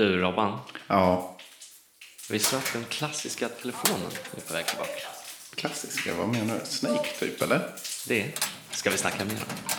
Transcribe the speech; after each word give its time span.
Du 0.00 0.20
Robban, 0.20 0.58
Ja, 0.86 1.36
du 2.28 2.56
att 2.56 2.72
den 2.72 2.84
klassiska 2.84 3.48
telefonen 3.48 4.10
är 4.36 4.40
på 4.40 4.52
väg 4.52 4.66
tillbaka? 4.66 4.90
klassiska. 5.54 6.14
Vad 6.14 6.28
menar 6.28 6.54
du? 6.54 6.66
Snake 6.66 7.08
typ, 7.18 7.42
eller? 7.42 7.60
Det 8.08 8.32
ska 8.70 8.90
vi 8.90 8.96
snacka 8.98 9.24
mer 9.24 9.32
om. 9.34 9.72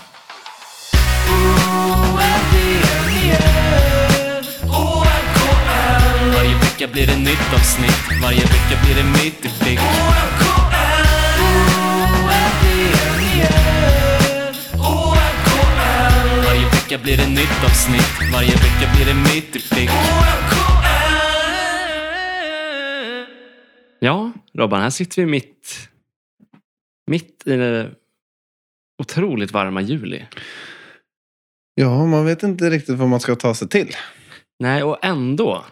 Varje 6.35 6.55
vecka 6.55 6.87
blir 6.87 7.07
det 7.07 7.17
nytt 7.17 7.53
avsnitt 7.53 8.21
Varje 8.21 8.41
vecka 8.41 8.79
blir 8.85 8.95
det 8.95 9.03
mitt 9.03 9.45
i 9.45 9.49
prick 9.59 9.79
vecka 16.91 17.03
blir 17.03 17.17
det 17.17 17.29
nytt 17.29 17.63
avsnitt 17.63 18.31
Varje 18.33 18.51
vecka 18.51 18.91
blir 18.95 19.05
det 19.05 19.13
mitt 19.13 19.55
i 19.55 19.59
prick 19.69 19.89
Ja, 23.99 24.31
Robban, 24.53 24.81
här 24.81 24.89
sitter 24.89 25.21
vi 25.21 25.25
mitt, 25.25 25.89
mitt 27.07 27.47
i 27.47 27.55
det 27.55 27.91
otroligt 29.01 29.51
varma 29.51 29.81
juli. 29.81 30.25
Ja, 31.75 32.05
man 32.05 32.25
vet 32.25 32.43
inte 32.43 32.69
riktigt 32.69 32.97
vad 32.97 33.09
man 33.09 33.19
ska 33.19 33.35
ta 33.35 33.53
sig 33.53 33.67
till. 33.69 33.95
Nej, 34.59 34.83
och 34.83 35.05
ändå, 35.05 35.65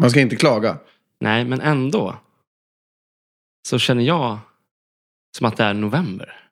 Man 0.00 0.10
ska 0.10 0.20
inte 0.20 0.36
klaga. 0.36 0.78
nej, 1.20 1.44
men 1.44 1.60
ändå 1.60 2.16
så 3.68 3.78
känner 3.78 4.02
jag 4.02 4.38
som 5.38 5.46
att 5.46 5.56
det 5.56 5.64
är 5.64 5.74
november. 5.74 6.48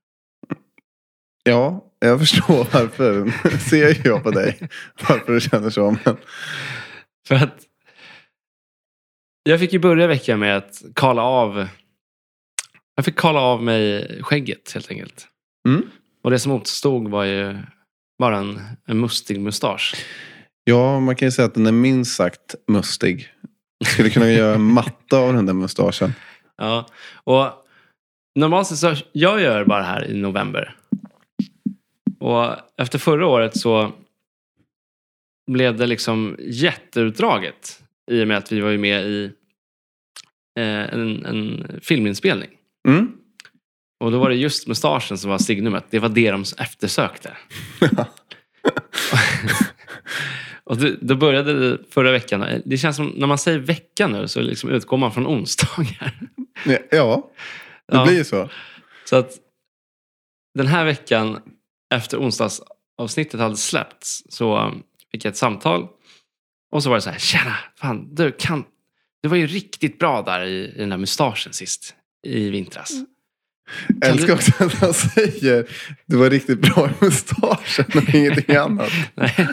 Ja, 1.42 1.90
jag 2.01 2.21
förstår 2.21 2.67
varför. 2.73 3.33
Ser 3.71 4.07
jag 4.07 4.23
på 4.23 4.31
dig. 4.31 4.59
Varför 5.09 5.33
du 5.33 5.41
känner 5.41 5.71
så. 5.71 5.97
Men... 6.05 6.17
För 7.29 7.35
att 7.35 7.67
jag 9.43 9.61
fick 9.61 9.73
ju 9.73 9.79
börja 9.79 10.07
veckan 10.07 10.39
med 10.39 10.57
att 10.57 10.83
kala 10.95 11.23
av. 11.23 11.69
Jag 12.95 13.05
fick 13.05 13.17
kala 13.17 13.41
av 13.41 13.62
mig 13.62 14.09
skägget 14.23 14.73
helt 14.75 14.91
enkelt. 14.91 15.27
Mm. 15.69 15.83
Och 16.23 16.31
det 16.31 16.39
som 16.39 16.53
återstod 16.53 17.09
var 17.09 17.25
ju 17.25 17.59
bara 18.19 18.39
en, 18.39 18.61
en 18.87 19.01
mustig 19.01 19.41
mustasch. 19.41 19.95
Ja, 20.64 21.01
man 21.01 21.17
kan 21.17 21.29
ju 21.29 21.33
säga 21.33 21.47
att 21.47 21.55
den 21.55 21.67
är 21.67 21.73
minst 21.73 22.17
sagt 22.17 22.55
mustig. 22.69 23.29
Skulle 23.85 24.11
kunna 24.11 24.31
göra 24.31 24.55
en 24.55 24.62
matta 24.62 25.19
av 25.19 25.33
den 25.33 25.47
där 25.47 25.53
mustaschen. 25.53 26.14
Ja, 26.57 26.87
och 27.25 27.47
normalt 28.35 28.67
sett 28.67 28.79
så 28.79 28.97
jag 29.12 29.41
gör 29.41 29.64
bara 29.64 29.79
det 29.79 29.85
här 29.85 30.11
i 30.11 30.14
november. 30.14 30.77
Och 32.21 32.57
efter 32.77 32.99
förra 32.99 33.27
året 33.27 33.57
så 33.61 33.93
blev 35.51 35.77
det 35.77 35.87
liksom 35.87 36.37
jätteutdraget 36.41 37.83
i 38.11 38.23
och 38.25 38.29
med 38.29 38.37
att 38.37 38.53
vi 38.53 38.61
var 38.61 38.77
med 38.77 39.05
i 39.07 39.25
eh, 40.59 40.95
en, 40.95 41.27
en 41.27 41.67
filminspelning. 41.83 42.51
Mm. 42.89 43.13
Och 44.05 44.11
då 44.13 44.19
var 44.19 44.29
det 44.31 44.37
just 44.37 44.67
mustaschen 44.67 45.19
som 45.19 45.31
var 45.31 45.39
signumet. 45.39 45.85
Det 45.91 45.98
var 45.98 46.09
det 46.09 46.31
de 46.31 46.45
eftersökte. 46.59 47.37
och 50.65 50.77
då, 50.77 50.91
då 51.01 51.17
började 51.17 51.71
det 51.71 51.79
förra 51.91 52.13
veckan. 52.13 52.63
Det 52.65 52.79
känns 52.79 52.97
som 52.97 53.07
när 53.07 53.27
man 53.27 53.39
säger 53.39 53.59
vecka 53.59 54.07
nu 54.09 54.29
så 54.29 54.41
liksom 54.41 54.71
utgår 54.71 54.97
man 54.97 55.13
från 55.13 55.27
onsdagar. 55.27 56.21
Ja, 56.91 57.31
det 57.89 57.97
Ja. 57.97 58.05
blir 58.07 58.17
ju 58.17 58.25
så. 58.25 58.48
Så 59.05 59.17
att 59.17 59.33
den 60.55 60.67
här 60.67 60.85
veckan 60.85 61.41
efter 61.94 62.19
onsdagsavsnittet 62.20 63.41
hade 63.41 63.56
släppts 63.56 64.22
så 64.28 64.74
fick 65.12 65.24
jag 65.24 65.30
ett 65.30 65.36
samtal. 65.36 65.88
Och 66.72 66.83
så 66.83 66.88
var 66.88 66.96
det 66.96 67.02
så 67.02 67.10
här, 67.10 67.19
tjena, 67.19 67.56
fan, 67.77 68.14
du, 68.14 68.33
kan, 68.33 68.64
du 69.22 69.28
var 69.28 69.36
ju 69.36 69.46
riktigt 69.46 69.98
bra 69.98 70.22
där 70.22 70.44
i, 70.44 70.64
i 70.74 70.78
den 70.78 70.88
där 70.88 70.96
mustaschen 70.96 71.52
sist 71.52 71.94
i 72.27 72.50
vintras. 72.50 72.91
Jag 73.88 74.02
Kan 74.02 74.11
älskar 74.11 74.27
du- 74.27 74.33
också 74.33 74.64
att 74.64 74.74
han 74.74 74.94
säger 74.94 75.67
du 76.06 76.17
var 76.17 76.30
riktigt 76.30 76.61
bra 76.61 76.89
i 76.90 77.05
mustaschen 77.05 77.84
och 77.95 78.14
ingenting 78.14 78.56
annat. 78.56 78.92
Nej. 79.14 79.48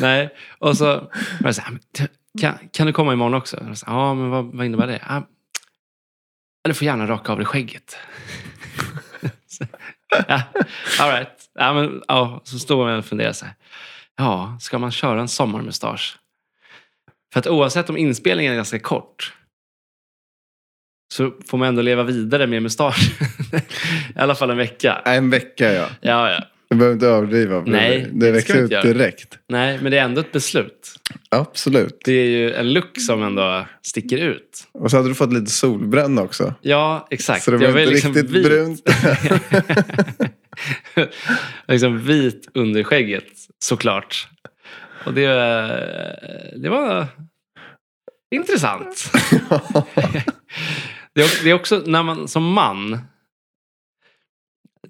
Nej. 0.00 0.30
Och 0.58 0.76
så 0.76 0.84
var 0.84 1.10
det 1.42 1.54
så 1.54 1.62
här, 1.62 1.70
"Men 1.70 1.80
du, 1.98 2.06
kan, 2.40 2.54
kan 2.72 2.86
du 2.86 2.92
komma 2.92 3.12
imorgon 3.12 3.34
också? 3.34 3.56
Jag 3.66 3.76
ja, 3.86 4.14
men 4.14 4.30
vad, 4.30 4.44
vad 4.44 4.66
innebär 4.66 4.86
det? 4.86 5.02
Ja, 5.08 5.28
du 6.64 6.74
får 6.74 6.84
gärna 6.84 7.06
raka 7.06 7.32
av 7.32 7.38
dig 7.38 7.46
skägget. 7.46 7.96
Ja, 10.28 10.42
all 11.00 11.10
right. 11.10 11.48
Ja, 11.54 11.72
men, 11.72 12.02
ja, 12.08 12.40
så 12.44 12.58
står 12.58 12.84
man 12.86 12.98
och 12.98 13.04
funderar 13.04 13.32
så 13.32 13.44
här. 13.44 13.54
Ja, 14.16 14.56
ska 14.60 14.78
man 14.78 14.90
köra 14.90 15.20
en 15.20 15.28
sommarmustasch? 15.28 16.18
För 17.32 17.40
att 17.40 17.46
oavsett 17.46 17.90
om 17.90 17.96
inspelningen 17.96 18.52
är 18.52 18.56
ganska 18.56 18.78
kort 18.78 19.32
så 21.12 21.32
får 21.46 21.58
man 21.58 21.68
ändå 21.68 21.82
leva 21.82 22.02
vidare 22.02 22.46
med 22.46 22.62
mustasch. 22.62 23.20
I 24.16 24.18
alla 24.18 24.34
fall 24.34 24.50
en 24.50 24.56
vecka. 24.56 25.02
En 25.04 25.30
vecka 25.30 25.72
ja. 25.72 25.86
Ja, 26.00 26.30
ja. 26.30 26.40
Du 26.72 26.76
behöver 26.78 26.94
inte 26.94 27.06
överdriva. 27.06 27.62
Nej, 27.66 28.08
det 28.12 28.32
växer 28.32 28.62
ut 28.64 28.70
göra. 28.70 28.82
direkt. 28.82 29.38
Nej, 29.48 29.78
men 29.82 29.92
det 29.92 29.98
är 29.98 30.04
ändå 30.04 30.20
ett 30.20 30.32
beslut. 30.32 30.94
Absolut. 31.28 32.00
Det 32.04 32.12
är 32.12 32.26
ju 32.26 32.54
en 32.54 32.72
look 32.72 33.00
som 33.00 33.22
ändå 33.22 33.66
sticker 33.82 34.18
ut. 34.18 34.64
Och 34.72 34.90
så 34.90 34.96
hade 34.96 35.08
du 35.08 35.14
fått 35.14 35.32
lite 35.32 35.50
solbränna 35.50 36.22
också. 36.22 36.54
Ja, 36.60 37.06
exakt. 37.10 37.44
Så 37.44 37.50
det 37.50 37.56
var 37.56 37.64
Jag 37.64 37.80
inte 37.80 37.92
liksom 37.92 38.14
riktigt 38.14 38.30
vit. 38.30 38.46
brunt. 38.46 38.90
liksom 41.68 41.98
vit 41.98 42.48
under 42.54 42.82
skägget, 42.82 43.28
såklart. 43.64 44.28
Och 45.06 45.14
det, 45.14 45.28
det 46.62 46.68
var 46.68 47.06
intressant. 48.34 49.12
det 51.14 51.50
är 51.50 51.54
också 51.54 51.82
när 51.86 52.02
man 52.02 52.28
som 52.28 52.52
man, 52.52 52.98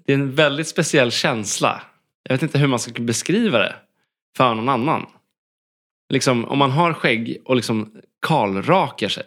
det 0.05 0.13
är 0.13 0.17
en 0.17 0.35
väldigt 0.35 0.67
speciell 0.67 1.11
känsla. 1.11 1.81
Jag 2.23 2.33
vet 2.33 2.43
inte 2.43 2.59
hur 2.59 2.67
man 2.67 2.79
ska 2.79 3.01
beskriva 3.01 3.57
det 3.57 3.75
för 4.37 4.55
någon 4.55 4.69
annan. 4.69 5.05
Liksom, 6.13 6.45
om 6.45 6.57
man 6.57 6.71
har 6.71 6.93
skägg 6.93 7.41
och 7.45 7.55
liksom 7.55 8.01
kalrakar 8.27 9.09
sig. 9.09 9.25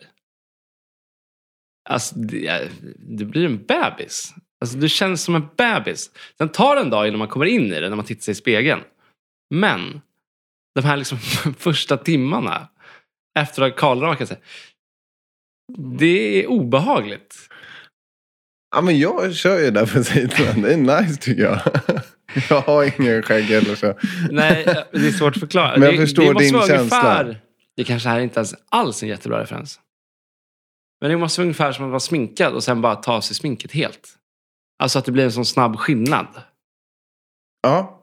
Alltså, 1.88 2.18
det, 2.18 2.70
det 2.98 3.24
blir 3.24 3.44
en 3.44 3.64
bebis. 3.64 4.34
Alltså, 4.60 4.78
du 4.78 4.88
känns 4.88 5.22
som 5.22 5.34
en 5.34 5.48
bebis. 5.56 6.10
Sen 6.38 6.48
tar 6.48 6.74
det 6.74 6.80
en 6.80 6.90
dag 6.90 7.08
innan 7.08 7.18
man 7.18 7.28
kommer 7.28 7.46
in 7.46 7.72
i 7.72 7.80
det, 7.80 7.88
när 7.88 7.96
man 7.96 8.04
tittar 8.04 8.22
sig 8.22 8.32
i 8.32 8.34
spegeln. 8.34 8.80
Men 9.54 10.00
de 10.74 10.84
här 10.84 10.96
liksom 10.96 11.18
första 11.58 11.96
timmarna 11.96 12.68
efter 13.38 13.62
att 13.62 13.72
ha 13.72 13.78
kalrakat 13.78 14.28
sig. 14.28 14.40
Det 15.98 16.42
är 16.42 16.46
obehagligt. 16.46 17.48
Ja, 18.74 18.80
men 18.80 18.98
jag 18.98 19.34
kör 19.34 19.58
ju 19.58 19.70
där 19.70 19.86
på 19.86 20.04
sidan. 20.04 20.62
Det 20.62 20.72
är 20.72 20.76
nice 21.02 21.16
tycker 21.20 21.42
jag. 21.42 21.58
Jag 22.50 22.60
har 22.60 23.00
ingen 23.00 23.22
skägg 23.22 23.50
eller 23.50 23.74
så. 23.74 23.94
Nej, 24.30 24.64
det 24.92 25.06
är 25.06 25.10
svårt 25.12 25.34
att 25.36 25.40
förklara. 25.40 25.72
Men 25.72 25.82
jag 25.82 25.94
det, 25.94 25.98
förstår 25.98 26.22
det 26.22 26.32
måste 26.32 26.44
din 26.44 26.54
vara 26.54 26.66
känsla. 26.66 26.80
Ungefär, 27.22 27.40
det 27.76 27.84
kanske 27.84 28.08
här 28.08 28.16
är 28.18 28.22
inte 28.22 28.38
ens 28.38 28.54
alls 28.68 29.02
en 29.02 29.08
jättebra 29.08 29.40
referens. 29.42 29.80
Men 31.00 31.10
det 31.10 31.16
måste 31.16 31.40
vara 31.40 31.44
ungefär 31.44 31.72
som 31.72 31.84
att 31.84 31.90
vara 31.90 32.00
sminkad 32.00 32.52
och 32.54 32.64
sen 32.64 32.80
bara 32.80 32.94
ta 32.96 33.12
av 33.12 33.20
sig 33.20 33.36
sminket 33.36 33.72
helt. 33.72 34.08
Alltså 34.82 34.98
att 34.98 35.04
det 35.04 35.12
blir 35.12 35.24
en 35.24 35.32
sån 35.32 35.44
snabb 35.44 35.76
skillnad. 35.78 36.26
Ja. 37.62 38.02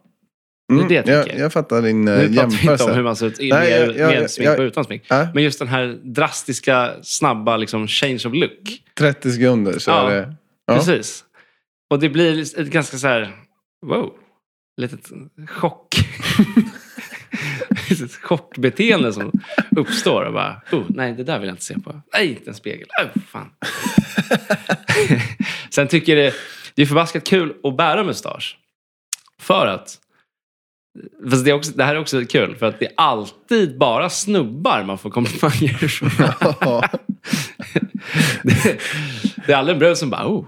Det 0.67 0.73
är 0.73 0.77
Mm, 0.77 0.87
det 0.87 1.11
jag 1.11 1.27
jag, 1.29 1.39
jag 1.39 1.53
fattar 1.53 1.81
din 1.81 2.07
eh, 2.07 2.17
Nu 2.17 2.27
pratar 2.27 2.27
vi 2.27 2.27
inte 2.37 2.43
om 2.43 2.49
jämförelse. 2.51 2.93
hur 2.93 3.03
man 3.03 3.15
ser 3.15 3.25
ut 3.25 3.39
med, 3.39 3.49
Nej, 3.49 3.71
jag- 3.71 3.97
jag- 3.97 4.09
med 4.21 4.31
smink 4.31 4.47
jag- 4.49 4.59
och 4.59 4.63
utan 4.63 4.83
smink. 4.83 5.11
Äh, 5.11 5.27
Men 5.33 5.43
just 5.43 5.59
den 5.59 5.67
här 5.67 5.99
drastiska, 6.03 6.91
snabba 7.01 7.57
liksom, 7.57 7.87
change 7.87 8.15
of 8.25 8.33
look. 8.33 8.81
30 8.97 9.31
sekunder 9.31 9.79
så 9.79 9.91
Ja. 9.91 10.09
är 10.11 10.15
det... 10.15 10.33
Ja. 10.65 10.75
Precis. 10.75 11.25
Och 11.89 11.99
det 11.99 12.09
blir 12.09 12.59
ett 12.59 12.67
ganska 12.67 12.97
så 12.97 13.07
här, 13.07 13.35
wow, 13.85 14.13
litet 14.77 15.11
chock. 15.49 15.95
ett 17.89 18.15
chockbeteende 18.15 19.13
som 19.13 19.31
uppstår. 19.77 20.25
Och 20.25 20.33
bara, 20.33 20.61
oh, 20.71 20.85
nej, 20.89 21.13
det 21.13 21.23
där 21.23 21.39
vill 21.39 21.47
jag 21.47 21.53
inte 21.53 21.65
se 21.65 21.79
på. 21.79 22.01
Nej, 22.13 22.29
inte 22.29 22.49
en 22.49 22.55
spegel. 22.55 22.87
Oh, 23.03 23.21
fan. 23.27 23.49
Sen 25.69 25.87
tycker 25.87 26.17
jag 26.17 26.33
det, 26.33 26.37
det 26.75 26.81
är 26.81 26.85
förbaskat 26.85 27.23
kul 27.23 27.55
att 27.63 27.77
bära 27.77 28.03
mustasch. 28.03 28.57
För 29.39 29.67
att, 29.67 29.99
fast 31.29 31.45
det, 31.45 31.53
också, 31.53 31.71
det 31.71 31.83
här 31.83 31.95
är 31.95 31.99
också 31.99 32.25
kul, 32.25 32.55
för 32.55 32.65
att 32.65 32.79
det 32.79 32.85
är 32.85 32.93
alltid 32.97 33.77
bara 33.77 34.09
snubbar 34.09 34.83
man 34.83 34.97
får 34.97 35.09
komplimanger 35.09 35.87
från. 35.87 36.09
Det, 38.43 38.79
det 39.47 39.53
är 39.53 39.57
aldrig 39.57 39.75
en 39.75 39.79
brud 39.79 39.97
som 39.97 40.09
bara, 40.09 40.27
oh, 40.27 40.45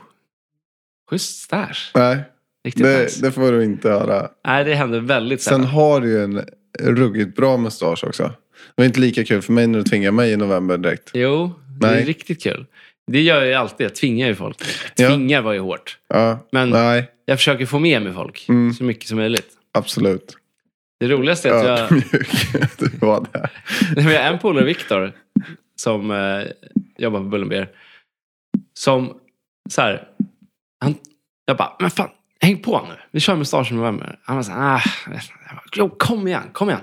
schysst 1.09 1.41
stash. 1.41 1.91
Nej, 1.95 2.17
Riktigt 2.65 2.85
nice. 2.85 3.21
det, 3.21 3.27
det 3.27 3.31
får 3.31 3.51
du 3.51 3.63
inte 3.63 3.89
höra. 3.89 4.29
Nej, 4.47 4.63
det 4.63 4.75
händer 4.75 4.99
väldigt 4.99 5.41
Sen 5.41 5.51
sällan. 5.53 5.67
har 5.67 6.01
du 6.01 6.09
ju 6.09 6.23
en 6.23 6.41
ruggigt 6.79 7.35
bra 7.35 7.57
mustasch 7.57 8.03
också. 8.03 8.23
Det 8.23 8.81
var 8.81 8.85
inte 8.85 8.99
lika 8.99 9.23
kul 9.25 9.41
för 9.41 9.53
mig 9.53 9.67
när 9.67 9.79
du 9.79 9.83
tvingade 9.85 10.11
mig 10.11 10.31
i 10.31 10.37
november 10.37 10.77
direkt. 10.77 11.11
Jo, 11.13 11.51
det 11.81 11.87
är 11.87 11.91
Nej. 11.91 12.03
riktigt 12.05 12.43
kul. 12.43 12.65
Det 13.11 13.21
gör 13.21 13.35
jag 13.37 13.47
ju 13.47 13.53
alltid. 13.53 13.85
Jag 13.85 13.95
tvingar 13.95 14.27
ju 14.27 14.35
folk. 14.35 14.57
Ja. 14.95 15.07
Tvingar 15.09 15.41
var 15.41 15.53
ju 15.53 15.59
hårt. 15.59 15.97
Ja, 16.07 16.39
Men 16.51 16.69
nej, 16.69 17.11
jag 17.25 17.37
försöker 17.37 17.65
få 17.65 17.79
med 17.79 18.01
mig 18.01 18.13
folk 18.13 18.45
Mm. 18.49 18.73
så 18.73 18.83
mycket 18.83 19.07
som 19.07 19.17
möjligt. 19.17 19.47
absolut. 19.73 20.37
Det 20.99 21.07
roligaste 21.07 21.49
är 21.49 21.53
att 21.53 21.65
jag, 21.65 21.79
Ödmjuk 21.79 22.29
du 22.77 22.89
var 22.99 23.25
där. 23.33 23.49
vi 23.95 24.01
har 24.15 24.23
en 24.23 24.39
polare, 24.39 24.65
Viktor, 24.65 25.11
som 25.81 26.11
eh, 26.11 26.43
jobbar 26.97 27.19
på 27.19 27.25
Bullenbeer. 27.25 27.69
Som 28.79 29.13
så 29.69 29.81
här, 29.81 30.07
han, 30.81 30.95
jag 31.45 31.57
bara, 31.57 31.75
men 31.79 31.89
fan, 31.89 32.09
häng 32.41 32.57
på 32.57 32.81
nu. 32.89 32.95
Vi 33.11 33.19
kör 33.19 33.35
mustasch 33.35 33.71
i 33.71 33.75
november. 33.75 34.19
Han 34.23 34.35
var 34.35 34.43
så 34.43 34.51
här, 34.51 34.75
ah, 34.75 34.81
jag 35.75 35.89
bara, 35.89 35.95
kom 35.97 36.27
igen, 36.27 36.43
kom 36.53 36.69
igen. 36.69 36.81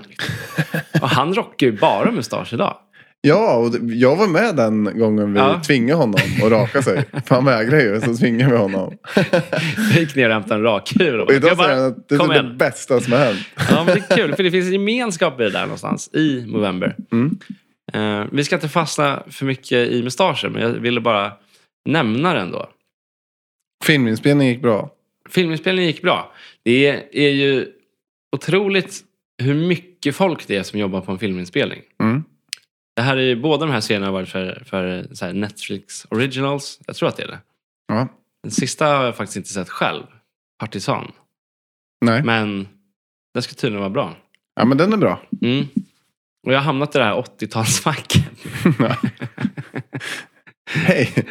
och 1.01 1.09
han 1.09 1.33
rockar 1.33 1.67
ju 1.67 1.77
bara 1.77 2.11
mustasch 2.11 2.53
idag. 2.53 2.77
Ja, 3.25 3.55
och 3.55 3.71
det- 3.71 3.93
jag 3.95 4.15
var 4.15 4.27
med 4.27 4.55
den 4.55 4.99
gången 4.99 5.33
vi 5.33 5.39
Ja. 5.39 5.61
tvingade 5.65 5.99
honom 5.99 6.19
att 6.43 6.51
raka 6.51 6.81
sig. 6.81 7.05
För 7.25 7.35
han 7.35 7.45
vägrade 7.45 7.83
ju, 7.83 8.01
så 8.01 8.15
tvingade 8.17 8.51
vi 8.51 8.57
honom. 8.57 8.97
Jag 9.91 9.99
gick 9.99 10.15
ner 10.15 10.27
och 10.27 10.33
hämtade 10.33 10.55
en 10.55 10.63
rakhyvel. 10.63 11.19
och 11.19 11.31
idag 11.33 11.49
jag 11.51 11.57
säger 11.57 11.75
han 11.77 11.85
att 11.87 12.09
det 12.09 12.15
är 12.15 12.27
det 12.27 12.33
igen. 12.33 12.57
bästa 12.57 12.99
som 13.01 13.13
har 13.13 13.19
hänt. 13.19 13.39
Ja, 13.69 13.83
men 13.83 13.85
det 13.85 14.11
är 14.11 14.15
kul, 14.17 14.35
för 14.35 14.43
det 14.43 14.51
finns 14.51 14.65
en 14.65 14.73
gemenskap 14.73 15.39
i 15.39 15.43
det 15.43 15.49
där 15.49 15.61
någonstans, 15.61 16.09
i 16.13 16.45
november. 16.47 16.95
Mm. 17.11 17.37
Eh, 17.93 18.27
vi 18.31 18.43
ska 18.43 18.55
inte 18.55 18.69
fastna 18.69 19.23
för 19.29 19.45
mycket 19.45 19.89
i 19.91 20.03
mustascher, 20.03 20.49
men 20.49 20.61
jag 20.61 20.69
ville 20.69 21.01
bara 21.01 21.31
nämna 21.89 22.33
den 22.33 22.51
då. 22.51 22.69
Filminspelningen 23.83 24.53
gick 24.53 24.61
bra. 24.61 24.89
Filminspelningen 25.29 25.91
gick 25.91 26.01
bra. 26.01 26.33
Det 26.63 26.87
är 27.11 27.31
ju 27.31 27.71
otroligt 28.35 29.03
hur 29.37 29.53
mycket 29.53 30.15
folk 30.15 30.47
det 30.47 30.55
är 30.55 30.63
som 30.63 30.79
jobbar 30.79 31.01
på 31.01 31.11
en 31.11 31.19
filminspelning. 31.19 31.81
Mm. 32.03 32.23
Det 32.95 33.01
här 33.01 33.17
är 33.17 33.21
ju, 33.21 33.35
båda 33.35 33.65
de 33.65 33.71
här 33.71 33.81
serierna 33.81 34.05
har 34.05 34.13
varit 34.13 34.29
för, 34.29 34.63
för 34.65 35.33
Netflix 35.33 36.05
Originals. 36.09 36.79
Jag 36.87 36.95
tror 36.95 37.09
att 37.09 37.17
det 37.17 37.23
är 37.23 37.27
det. 37.27 37.39
Ja. 37.87 38.07
Den 38.43 38.51
sista 38.51 38.85
har 38.85 39.05
jag 39.05 39.15
faktiskt 39.15 39.37
inte 39.37 39.49
sett 39.49 39.69
själv. 39.69 40.03
Partisan. 40.59 41.11
Nej. 42.05 42.23
Men 42.23 42.67
den 43.33 43.43
ska 43.43 43.53
tydligen 43.53 43.79
vara 43.79 43.89
bra. 43.89 44.15
Ja, 44.55 44.65
men 44.65 44.77
den 44.77 44.93
är 44.93 44.97
bra. 44.97 45.21
Mm. 45.41 45.67
Och 46.47 46.53
jag 46.53 46.57
har 46.57 46.63
hamnat 46.63 46.95
i 46.95 46.97
det 46.99 47.05
här 47.05 47.15
80-talsfacket. 47.15 48.23
Hej. 50.69 51.25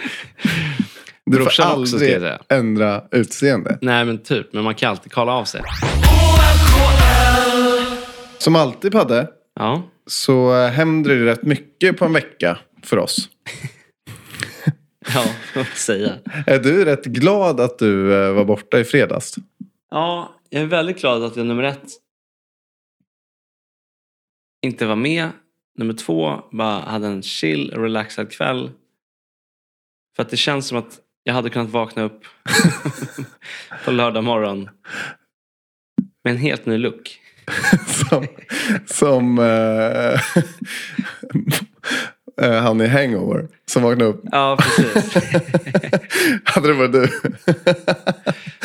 Du 1.31 1.37
får 1.37 1.47
också, 1.47 1.63
jag 1.63 1.71
aldrig 1.71 2.01
säga. 2.01 2.39
ändra 2.49 3.05
utseende. 3.11 3.79
Nej, 3.81 4.05
men 4.05 4.19
typ. 4.23 4.53
Men 4.53 4.65
man 4.65 4.75
kan 4.75 4.91
alltid 4.91 5.13
kolla 5.13 5.33
av 5.33 5.45
sig. 5.45 5.63
Som 8.39 8.57
alltid 8.57 8.93
Padde, 8.93 9.31
Ja. 9.55 9.83
så 10.07 10.67
händer 10.67 11.11
det 11.15 11.25
rätt 11.27 11.43
mycket 11.43 11.99
på 11.99 12.05
en 12.05 12.13
vecka 12.13 12.59
för 12.83 12.99
oss. 12.99 13.29
Ja, 15.15 15.25
vad 15.55 15.67
säga. 15.67 16.13
Är 16.47 16.59
du 16.59 16.85
rätt 16.85 17.05
glad 17.05 17.61
att 17.61 17.79
du 17.79 18.15
eh, 18.25 18.33
var 18.33 18.45
borta 18.45 18.79
i 18.79 18.85
fredags? 18.85 19.35
Ja, 19.91 20.35
jag 20.51 20.63
är 20.63 20.67
väldigt 20.67 21.01
glad 21.01 21.25
att 21.25 21.37
jag 21.37 21.47
nummer 21.47 21.63
ett 21.63 21.89
inte 24.67 24.87
var 24.87 24.97
med. 24.97 25.29
Nummer 25.79 25.95
två 25.95 26.41
bara 26.53 26.81
hade 26.81 27.07
en 27.07 27.23
chill, 27.23 27.71
relaxad 27.71 28.33
kväll. 28.33 28.71
För 30.17 30.23
att 30.23 30.31
det 30.31 30.37
känns 30.37 30.69
som 30.69 30.79
att 30.79 30.99
jag 31.25 31.35
hade 31.35 31.51
kunnat 31.51 31.71
vakna 31.71 32.03
upp 32.03 32.25
på 33.85 33.91
lördag 33.91 34.25
morgon 34.25 34.69
med 36.25 36.31
en 36.31 36.39
helt 36.39 36.67
ny 36.67 36.79
look. 36.79 37.19
som 37.87 38.27
som 38.87 39.39
eh, 42.41 42.63
han 42.63 42.81
i 42.81 42.87
Hangover 42.87 43.49
som 43.67 43.83
vaknade 43.83 44.11
upp. 44.11 44.23
Ja, 44.33 44.59
precis. 44.61 45.15
Hade 46.45 46.69
det 46.69 46.75
varit 46.75 46.93
du? 46.93 47.09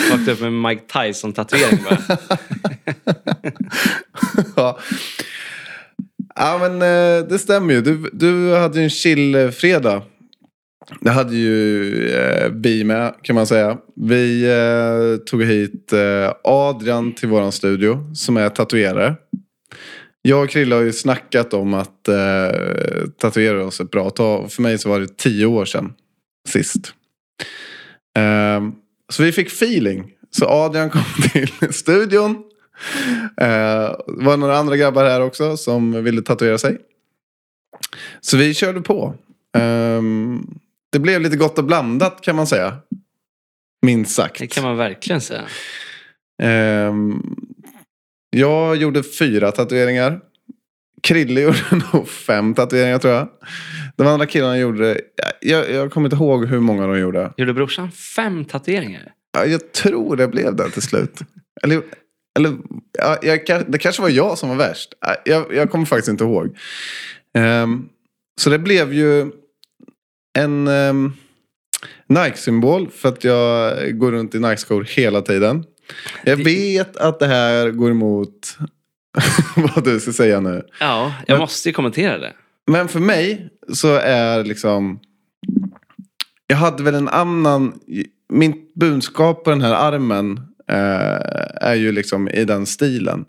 Vaknade 0.09 0.31
upp 0.31 0.42
med 0.42 0.54
Mike 0.54 0.81
Tyson-tatuering 0.94 1.83
bara. 1.83 1.98
ja. 4.56 4.80
ja 6.36 6.57
men 6.57 6.81
eh, 6.81 7.27
det 7.27 7.39
stämmer 7.39 7.74
ju. 7.74 7.81
Du, 7.81 8.09
du 8.13 8.56
hade 8.56 8.77
ju 8.77 8.83
en 8.83 8.89
chill 8.89 9.51
fredag. 9.51 10.04
Det 11.01 11.10
hade 11.10 11.36
ju 11.36 12.10
eh, 12.10 12.51
vi 12.51 12.84
med 12.84 13.13
kan 13.22 13.36
man 13.36 13.48
säga. 13.48 13.78
Vi 13.95 14.44
eh, 14.44 15.25
tog 15.25 15.44
hit 15.44 15.94
eh, 15.94 16.34
Adrian 16.44 17.13
till 17.13 17.30
våran 17.30 17.51
studio 17.51 18.13
som 18.16 18.38
är 18.38 18.50
tatuerare. 18.50 19.16
Jag 20.22 20.44
och 20.44 20.50
Krilla 20.50 20.75
har 20.75 20.84
ju 20.84 20.94
snackat 20.94 21.54
om 21.54 21.74
att 21.74 22.07
eh, 22.07 23.07
tatuera 23.22 23.66
oss 23.66 23.80
ett 23.80 23.92
bra 23.92 24.10
tag. 24.10 24.51
För 24.51 24.62
mig 24.62 24.78
så 24.78 24.89
var 24.89 25.00
det 25.00 25.18
tio 25.18 25.45
år 25.45 25.66
sedan 25.66 25.94
sist. 26.48 26.94
Eh, 28.18 28.62
så 29.10 29.24
vi 29.24 29.31
fick 29.31 29.48
feeling. 29.48 30.12
Så 30.30 30.45
Adrian 30.45 30.90
kom 30.90 31.01
till 31.31 31.74
studion. 31.74 32.44
Eh, 33.42 33.95
det 34.07 34.25
var 34.25 34.38
några 34.38 34.57
andra 34.57 34.78
grabbar 34.78 35.06
här 35.06 35.22
också 35.22 35.57
som 35.57 36.04
ville 36.04 36.22
tatuera 36.22 36.57
sig. 36.57 36.78
Så 38.22 38.38
vi 38.38 38.54
körde 38.54 38.81
på. 38.81 39.16
Ehm, 39.57 40.48
det 40.92 41.00
blev 41.00 41.22
lite 41.22 41.38
gott 41.38 41.57
och 41.57 41.63
blandat 41.63 42.22
kan 42.22 42.36
man 42.36 42.48
säga. 42.48 42.78
Minst 43.81 44.16
sagt. 44.16 44.39
Det 44.39 44.48
kan 44.48 44.63
man 44.63 44.78
verkligen 44.78 45.22
säga. 45.22 45.44
Ehm, 46.44 47.22
jag 48.30 48.75
gjorde 48.75 49.04
fyra 49.04 49.51
tatueringar. 49.51 50.19
Krille 51.04 51.42
gjorde 51.42 51.81
nog 51.94 52.07
fem 52.07 52.54
tatueringar 52.54 52.98
tror 53.00 53.13
jag. 53.13 53.28
De 53.95 54.07
andra 54.07 54.25
killarna 54.25 54.57
gjorde, 54.57 55.01
jag, 55.42 55.72
jag 55.72 55.92
kommer 55.92 56.07
inte 56.07 56.16
ihåg 56.16 56.45
hur 56.45 56.60
många 56.60 56.88
de 56.88 57.00
gjorde. 57.00 57.33
Gjorde 57.38 57.54
brorsan 57.54 57.92
fem 57.92 58.45
tatueringar? 58.45 59.13
Ja, 59.38 59.45
Jag 59.45 59.72
tror 59.74 60.16
det 60.16 60.28
blev 60.28 60.56
det 60.56 60.69
till 60.69 60.81
slut. 60.81 61.19
Eller, 61.63 61.81
eller 62.40 62.57
ja, 62.98 63.18
jag, 63.22 63.63
det 63.68 63.78
kanske 63.78 64.01
var 64.01 64.10
jag 64.10 64.38
som 64.38 64.50
var 64.50 64.56
värst. 64.56 64.90
Ja, 65.01 65.16
Jag, 65.25 65.54
jag 65.56 65.72
kommer 65.72 65.86
faktiskt 65.86 66.07
inte 66.10 66.24
ihåg. 66.24 66.57
Ehm, 67.33 67.90
så 68.42 68.50
det 68.50 68.60
blev 68.60 68.94
ju 68.94 69.31
en 70.38 70.68
um, 70.68 71.13
Nike-symbol 72.07 72.89
för 72.89 73.10
att 73.10 73.24
jag 73.24 74.00
går 74.00 74.12
runt 74.12 74.36
i 74.36 74.39
Nike-skor 74.39 74.84
hela 74.89 75.22
tiden. 75.22 75.63
Jag 76.24 76.38
Det- 76.38 76.44
vet 76.44 76.98
att 76.98 77.19
det 77.19 77.28
här 77.28 77.72
går 77.72 77.92
emot 77.92 78.57
vad 79.56 79.84
du 79.84 80.00
ska 80.00 80.13
säga 80.13 80.39
nu. 80.39 80.66
Ja, 80.80 81.13
jag 81.28 81.34
Men- 81.36 81.39
måste 81.42 81.69
ju 81.69 81.74
kommentera 81.74 82.18
det. 82.18 82.34
Men 82.72 82.88
för 82.88 83.00
mig 83.00 83.50
så 83.74 83.95
är 83.95 84.44
liksom... 84.44 85.00
Jag 86.48 86.57
hade 86.57 86.83
väl 86.83 86.95
en 86.95 87.07
annan... 87.10 87.80
Min 88.33 88.54
budskap 88.75 89.44
på 89.44 89.50
den 89.50 89.62
här 89.62 89.74
armen 89.74 90.38
eh, 90.69 91.68
är 91.68 91.74
ju 91.75 91.92
liksom 91.92 92.30
i 92.30 92.45
den 92.45 92.66
stilen. 92.66 93.25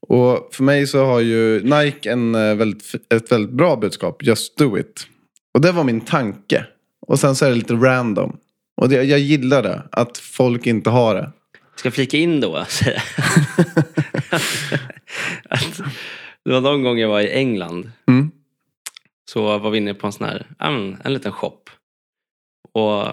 Och 0.00 0.48
för 0.52 0.62
mig 0.62 0.86
så 0.86 1.04
har 1.04 1.20
ju 1.20 1.60
Nike 1.62 2.10
en, 2.12 2.34
eh, 2.34 2.54
väldigt, 2.54 2.94
ett 3.14 3.32
väldigt 3.32 3.52
bra 3.52 3.76
budskap. 3.76 4.22
Just 4.22 4.58
do 4.58 4.78
it. 4.78 5.06
Och 5.54 5.60
det 5.60 5.72
var 5.72 5.84
min 5.84 6.00
tanke. 6.00 6.66
Och 7.06 7.20
sen 7.20 7.36
så 7.36 7.44
är 7.44 7.48
det 7.48 7.56
lite 7.56 7.74
random. 7.74 8.36
Och 8.76 8.88
det, 8.88 9.02
jag 9.02 9.18
gillar 9.18 9.62
det. 9.62 9.82
Att 9.92 10.18
folk 10.18 10.66
inte 10.66 10.90
har 10.90 11.14
det. 11.14 11.32
Ska 11.76 11.86
jag 11.86 11.94
flika 11.94 12.16
in 12.16 12.40
då? 12.40 12.56
att 12.56 12.82
det 16.44 16.52
var 16.52 16.60
någon 16.60 16.82
gång 16.82 16.98
jag 16.98 17.08
var 17.08 17.20
i 17.20 17.30
England. 17.30 17.90
Mm. 18.08 18.30
Så 19.30 19.58
var 19.58 19.70
vi 19.70 19.78
inne 19.78 19.94
på 19.94 20.06
en 20.06 20.12
sån 20.12 20.26
här, 20.26 20.46
men, 20.58 20.96
en 21.04 21.12
liten 21.12 21.32
shop. 21.32 21.60
Och 22.72 23.08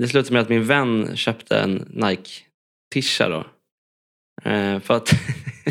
det 0.00 0.08
slutade 0.08 0.32
med 0.32 0.42
att 0.42 0.48
min 0.48 0.64
vän 0.64 1.16
köpte 1.16 1.58
en 1.58 1.88
Nike-tisha 1.90 3.28
då. 3.28 3.46
Eh, 4.50 4.80
för 4.80 4.94
att 4.94 5.12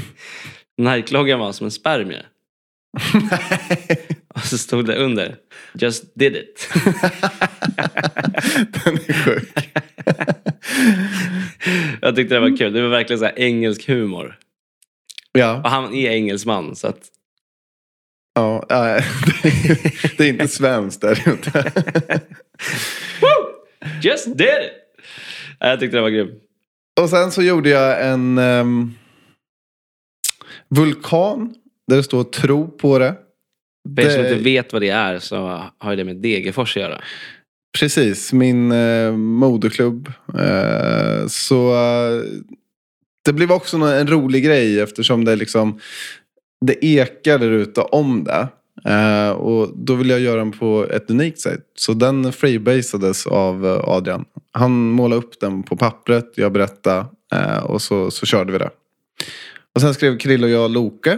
Nike-loggan 0.77 1.39
var 1.39 1.51
som 1.51 1.65
en 1.65 1.71
spermie. 1.71 2.25
Och 4.37 4.43
så 4.43 4.57
stod 4.57 4.85
det 4.85 4.95
under, 4.95 5.35
just 5.73 6.15
did 6.15 6.35
it. 6.35 6.69
den 8.83 8.93
är 8.93 9.13
sjuk. 9.13 9.53
jag 12.01 12.15
tyckte 12.15 12.35
det 12.35 12.39
var 12.39 12.57
kul. 12.57 12.73
Det 12.73 12.81
var 12.81 12.89
verkligen 12.89 13.19
så 13.19 13.25
här 13.25 13.39
engelsk 13.39 13.87
humor. 13.87 14.37
Ja. 15.31 15.61
Och 15.63 15.69
han 15.69 15.93
är 15.93 16.09
engelsman 16.09 16.75
så 16.75 16.87
att 16.87 16.99
Ja, 18.33 18.65
ja, 18.69 18.83
det 20.17 20.23
är 20.23 20.29
inte 20.29 20.47
svenskt 20.47 21.01
där 21.01 21.29
ute. 21.29 21.71
Just 24.01 24.37
did 24.37 24.47
it! 24.47 24.71
Ja, 25.59 25.67
Jag 25.67 25.79
tyckte 25.79 25.97
det 25.97 26.01
var 26.01 26.09
grymt. 26.09 26.43
Och 27.01 27.09
sen 27.09 27.31
så 27.31 27.41
gjorde 27.41 27.69
jag 27.69 28.07
en 28.07 28.37
ehm, 28.37 28.93
vulkan 30.69 31.55
där 31.87 31.97
det 31.97 32.03
står 32.03 32.23
tro 32.23 32.77
på 32.77 32.99
det. 32.99 33.15
För 33.95 34.05
er 34.05 34.09
som 34.09 34.19
inte 34.19 34.43
vet 34.43 34.73
vad 34.73 34.81
det 34.81 34.89
är 34.89 35.19
så 35.19 35.63
har 35.77 35.95
det 35.95 36.03
med 36.03 36.15
Degerfors 36.15 36.77
att 36.77 36.81
göra. 36.81 37.01
Precis, 37.79 38.33
min 38.33 38.71
eh, 38.71 39.11
moderklubb. 39.11 40.11
Eh, 40.39 41.27
så 41.27 41.73
eh, 41.73 42.21
det 43.25 43.33
blev 43.33 43.51
också 43.51 43.77
en 43.77 44.07
rolig 44.07 44.43
grej 44.43 44.79
eftersom 44.79 45.25
det 45.25 45.35
liksom 45.35 45.79
det 46.65 46.85
ekar 46.85 47.39
där 47.39 47.51
ute 47.51 47.81
om 47.81 48.23
det. 48.23 48.47
Eh, 48.85 49.29
och 49.29 49.69
då 49.75 49.95
ville 49.95 50.13
jag 50.13 50.21
göra 50.21 50.37
den 50.37 50.51
på 50.51 50.87
ett 50.91 51.09
unikt 51.09 51.39
sätt. 51.39 51.65
Så 51.75 51.93
den 51.93 52.33
freebasades 52.33 53.27
av 53.27 53.65
eh, 53.65 53.89
Adrian. 53.89 54.25
Han 54.51 54.71
målade 54.71 55.21
upp 55.21 55.39
den 55.39 55.63
på 55.63 55.77
pappret, 55.77 56.33
jag 56.35 56.51
berättade 56.51 57.05
eh, 57.33 57.57
och 57.57 57.81
så, 57.81 58.11
så 58.11 58.25
körde 58.25 58.51
vi 58.51 58.57
det. 58.57 58.69
Och 59.75 59.81
sen 59.81 59.93
skrev 59.93 60.17
Krill 60.17 60.43
och 60.43 60.49
jag 60.49 60.71
Loke. 60.71 61.17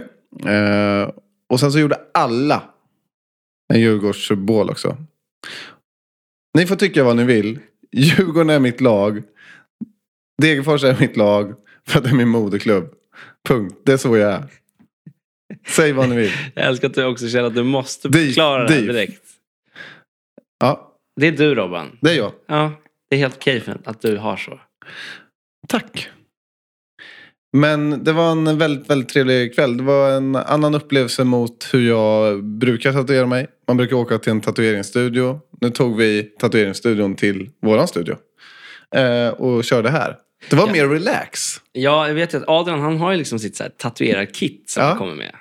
Och 1.50 1.60
sen 1.60 1.72
så 1.72 1.78
gjorde 1.78 2.00
alla 2.14 2.62
en 3.74 3.80
Djurgårdssymbol 3.80 4.70
också. 4.70 4.96
Ni 6.58 6.66
får 6.66 6.76
tycka 6.76 7.04
vad 7.04 7.16
ni 7.16 7.24
vill. 7.24 7.58
Djurgården 7.92 8.50
är 8.50 8.58
mitt 8.60 8.80
lag. 8.80 9.22
Degerfors 10.42 10.84
är 10.84 11.00
mitt 11.00 11.16
lag. 11.16 11.54
För 11.88 11.98
att 11.98 12.04
det 12.04 12.10
är 12.10 12.14
min 12.14 12.28
moderklubb. 12.28 12.94
Punkt. 13.48 13.76
Det 13.84 13.92
är 13.92 13.96
så 13.96 14.16
jag 14.16 14.32
är. 14.32 14.44
Säg 15.66 15.92
vad 15.92 16.08
ni 16.08 16.16
vill. 16.16 16.32
Jag 16.54 16.66
älskar 16.66 16.88
att 16.88 16.94
du 16.94 17.04
också 17.04 17.28
känner 17.28 17.44
att 17.44 17.54
du 17.54 17.62
måste 17.62 18.12
förklara 18.12 18.66
det 18.66 18.74
här 18.74 18.80
direkt. 18.80 19.22
Ja, 20.60 20.96
Det 21.20 21.26
är 21.26 21.32
du 21.32 21.54
Robban. 21.54 21.98
det 22.00 22.10
är 22.10 22.16
jag. 22.16 22.32
Ja, 22.46 22.72
det 23.10 23.16
är 23.16 23.20
helt 23.20 23.36
okej 23.36 23.62
att 23.84 24.00
du 24.00 24.16
har 24.16 24.36
så. 24.36 24.60
Tack. 25.68 26.10
Men 27.52 28.04
det 28.04 28.12
var 28.12 28.30
en 28.32 28.58
väldigt, 28.58 28.90
väldigt 28.90 29.08
trevlig 29.08 29.54
kväll. 29.54 29.76
Det 29.76 29.82
var 29.82 30.10
en 30.10 30.36
annan 30.36 30.74
upplevelse 30.74 31.24
mot 31.24 31.68
hur 31.72 31.88
jag 31.88 32.44
brukar 32.44 32.92
tatuera 32.92 33.26
mig. 33.26 33.46
Man 33.68 33.76
brukar 33.76 33.96
åka 33.96 34.18
till 34.18 34.30
en 34.30 34.40
tatueringsstudio. 34.40 35.40
Nu 35.60 35.70
tog 35.70 35.96
vi 35.96 36.22
tatueringsstudion 36.22 37.14
till 37.14 37.50
våran 37.62 37.88
studio. 37.88 38.16
Eh, 38.96 39.28
och 39.28 39.64
körde 39.64 39.90
här. 39.90 40.16
Det 40.50 40.56
var 40.56 40.66
Ja. 40.66 40.72
mer 40.72 40.88
relax. 40.88 41.40
Ja, 41.72 42.06
jag 42.08 42.14
vet 42.14 42.34
ju 42.34 42.38
att 42.38 42.48
Adrian 42.48 42.80
han 42.80 42.96
har 42.98 43.12
ju 43.12 43.18
liksom 43.18 43.38
sitt 43.38 43.56
så 43.56 43.62
här 43.62 43.70
tatuerar-kit 43.78 44.70
som 44.70 44.82
Ja. 44.82 44.88
han 44.88 44.98
kommer 44.98 45.14
med. 45.14 45.34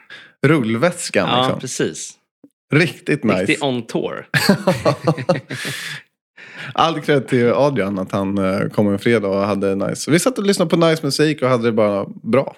Rullväskan 0.47 1.27
Ja, 1.29 1.41
liksom. 1.41 1.59
precis. 1.59 2.13
Riktigt 2.73 3.23
nice. 3.23 3.39
Riktigt 3.39 3.63
on 3.63 3.81
tour. 3.87 4.27
All 6.73 7.01
cred 7.01 7.27
till 7.27 7.51
Adrian 7.53 7.99
att 7.99 8.11
han 8.11 8.37
eh, 8.37 8.69
kom 8.69 8.87
en 8.87 8.99
fredag 8.99 9.27
och 9.27 9.41
hade 9.41 9.75
nice. 9.75 10.11
Vi 10.11 10.19
satt 10.19 10.37
och 10.37 10.45
lyssnade 10.45 10.69
på 10.69 10.75
nice 10.75 11.05
musik 11.05 11.41
och 11.41 11.49
hade 11.49 11.63
det 11.63 11.71
bara 11.71 12.05
bra. 12.23 12.55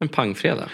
En 0.00 0.08
pangfredag. 0.08 0.68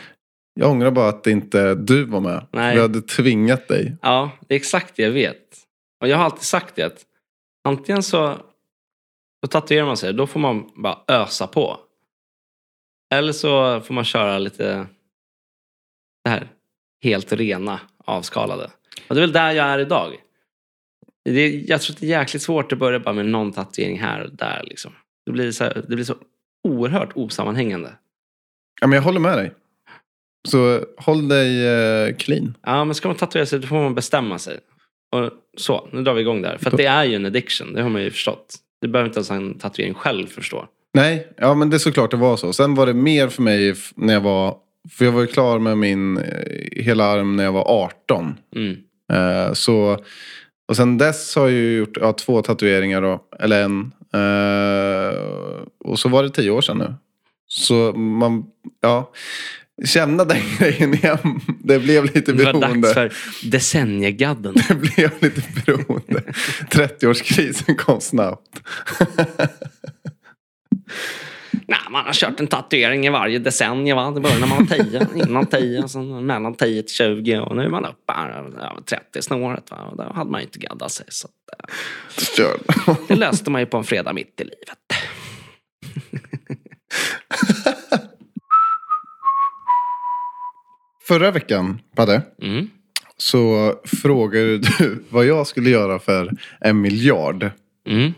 Jag 0.54 0.70
ångrar 0.70 0.90
bara 0.90 1.08
att 1.08 1.26
inte 1.26 1.74
du 1.74 2.04
var 2.04 2.20
med. 2.20 2.46
Nej. 2.52 2.74
Vi 2.74 2.82
hade 2.82 3.02
tvingat 3.02 3.68
dig. 3.68 3.96
Ja, 4.02 4.30
det 4.48 4.54
är 4.54 4.56
exakt 4.56 4.96
det 4.96 5.02
jag 5.02 5.10
vet. 5.10 5.58
Och 6.00 6.08
jag 6.08 6.16
har 6.16 6.24
alltid 6.24 6.42
sagt 6.42 6.76
det 6.76 6.82
att 6.82 7.04
antingen 7.68 8.02
så 8.02 8.36
då 9.42 9.48
tatuerar 9.48 9.86
man 9.86 9.96
sig, 9.96 10.14
då 10.14 10.26
får 10.26 10.40
man 10.40 10.70
bara 10.74 10.98
ösa 11.08 11.46
på. 11.46 11.80
Eller 13.14 13.32
så 13.32 13.80
får 13.80 13.94
man 13.94 14.04
köra 14.04 14.38
lite 14.38 14.86
det 16.24 16.30
här 16.30 16.48
helt 17.02 17.32
rena, 17.32 17.80
avskalade. 18.04 18.70
Och 19.08 19.14
det 19.14 19.18
är 19.20 19.26
väl 19.26 19.32
där 19.32 19.52
jag 19.52 19.66
är 19.66 19.78
idag. 19.78 20.16
Det 21.24 21.40
är, 21.40 21.70
jag 21.70 21.80
tror 21.80 21.94
att 21.94 22.00
det 22.00 22.06
är 22.06 22.20
jäkligt 22.20 22.42
svårt 22.42 22.72
att 22.72 22.78
börja 22.78 23.00
bara 23.00 23.14
med 23.14 23.26
någon 23.26 23.52
tatuering 23.52 24.00
här 24.00 24.22
och 24.22 24.36
där. 24.36 24.62
Liksom. 24.64 24.92
Det, 25.26 25.32
blir 25.32 25.50
så 25.50 25.64
här, 25.64 25.84
det 25.88 25.94
blir 25.94 26.04
så 26.04 26.14
oerhört 26.68 27.10
osammanhängande. 27.14 27.92
Ja, 28.80 28.86
men 28.86 28.96
jag 28.96 29.02
håller 29.02 29.20
med 29.20 29.38
dig. 29.38 29.52
Så 30.48 30.84
håll 30.96 31.28
dig 31.28 31.66
eh, 31.66 32.16
clean. 32.16 32.54
Ja, 32.62 32.84
men 32.84 32.94
ska 32.94 33.08
man 33.08 33.16
tatuera 33.16 33.46
sig 33.46 33.58
då 33.58 33.66
får 33.66 33.76
man 33.76 33.94
bestämma 33.94 34.38
sig. 34.38 34.58
Och 35.16 35.30
så, 35.56 35.88
nu 35.92 36.02
drar 36.02 36.14
vi 36.14 36.20
igång 36.20 36.42
där. 36.42 36.58
För 36.58 36.70
att 36.70 36.76
det 36.76 36.86
är 36.86 37.04
ju 37.04 37.14
en 37.14 37.26
addiction, 37.26 37.72
det 37.72 37.82
har 37.82 37.90
man 37.90 38.02
ju 38.02 38.10
förstått. 38.10 38.56
Det 38.80 38.88
behöver 38.88 39.08
inte 39.08 39.18
ens 39.18 39.30
en 39.30 39.58
tatuering 39.58 39.94
själv 39.94 40.26
förstå. 40.26 40.68
Nej, 40.94 41.28
ja 41.36 41.54
men 41.54 41.70
det 41.70 41.76
är 41.76 41.78
såklart 41.78 42.10
det 42.10 42.16
var 42.16 42.36
så. 42.36 42.52
Sen 42.52 42.74
var 42.74 42.86
det 42.86 42.94
mer 42.94 43.28
för 43.28 43.42
mig 43.42 43.74
när 43.94 44.14
jag 44.14 44.20
var... 44.20 44.56
För 44.90 45.04
jag 45.04 45.12
var 45.12 45.20
ju 45.20 45.26
klar 45.26 45.58
med 45.58 45.78
min 45.78 46.18
eh, 46.18 46.82
hela 46.82 47.04
arm 47.04 47.36
när 47.36 47.44
jag 47.44 47.52
var 47.52 47.64
18. 47.68 48.34
Mm. 48.56 48.76
Eh, 49.12 49.52
så, 49.52 50.04
och 50.68 50.76
sen 50.76 50.98
dess 50.98 51.36
har 51.36 51.48
jag 51.48 51.72
gjort 51.78 51.96
ja, 52.00 52.12
två 52.12 52.42
tatueringar 52.42 53.02
då. 53.02 53.24
Eller 53.38 53.62
en. 53.64 53.92
Eh, 54.14 55.18
och 55.84 55.98
så 55.98 56.08
var 56.08 56.22
det 56.22 56.30
tio 56.30 56.50
år 56.50 56.60
sedan 56.60 56.78
nu. 56.78 56.94
Så 57.46 57.92
man, 57.92 58.44
ja. 58.80 59.12
Känna 59.86 60.24
den 60.24 60.38
grejen 60.58 60.94
igen. 60.94 61.40
Det 61.64 61.78
blev 61.78 62.04
lite 62.04 62.32
Det 62.32 62.44
var 62.44 62.52
beroende. 62.52 62.88
dags 62.88 62.94
för 62.94 63.12
decenniegadden. 63.50 64.54
Det 64.68 64.74
blev 64.74 65.10
lite 65.20 65.42
beroende. 65.66 66.22
30-årskrisen 66.70 67.74
kom 67.76 68.00
snabbt. 68.00 68.60
Nej, 71.66 71.78
man 71.90 72.04
har 72.06 72.12
kört 72.12 72.40
en 72.40 72.46
tatuering 72.46 73.06
i 73.06 73.10
varje 73.10 73.38
decennium. 73.38 73.96
Va? 73.96 74.10
Det 74.10 74.20
började 74.20 74.40
när 74.40 74.46
man 74.48 74.58
var 74.58 74.66
10, 74.76 75.06
innan 75.28 75.46
10, 75.46 75.88
sen 75.88 76.26
mellan 76.26 76.54
10 76.54 76.82
till 76.82 76.94
20 76.94 77.38
och 77.38 77.56
nu 77.56 77.62
är 77.64 77.68
man 77.68 77.84
uppe 77.84 78.12
här 78.12 78.30
över 78.30 78.80
30 78.84 79.22
snåret. 79.22 79.70
Va? 79.70 79.76
Och 79.90 79.96
då 79.96 80.12
hade 80.14 80.30
man 80.30 80.40
ju 80.40 80.44
inte 80.46 80.58
gaddat 80.58 80.90
sig. 80.92 81.06
Så 81.08 81.28
att, 81.28 81.68
eh, 82.88 82.96
det 83.08 83.14
löste 83.16 83.50
man 83.50 83.60
ju 83.60 83.66
på 83.66 83.76
en 83.76 83.84
fredag 83.84 84.12
mitt 84.12 84.40
i 84.40 84.44
livet. 84.44 84.78
Förra 91.08 91.30
veckan, 91.30 91.80
Padde, 91.96 92.22
Mm. 92.42 92.70
så 93.16 93.74
frågade 94.02 94.58
du 94.58 95.04
vad 95.10 95.26
jag 95.26 95.46
skulle 95.46 95.70
göra 95.70 95.98
för 95.98 96.32
en 96.60 96.80
miljard. 96.80 97.50
Mm. 97.88 98.12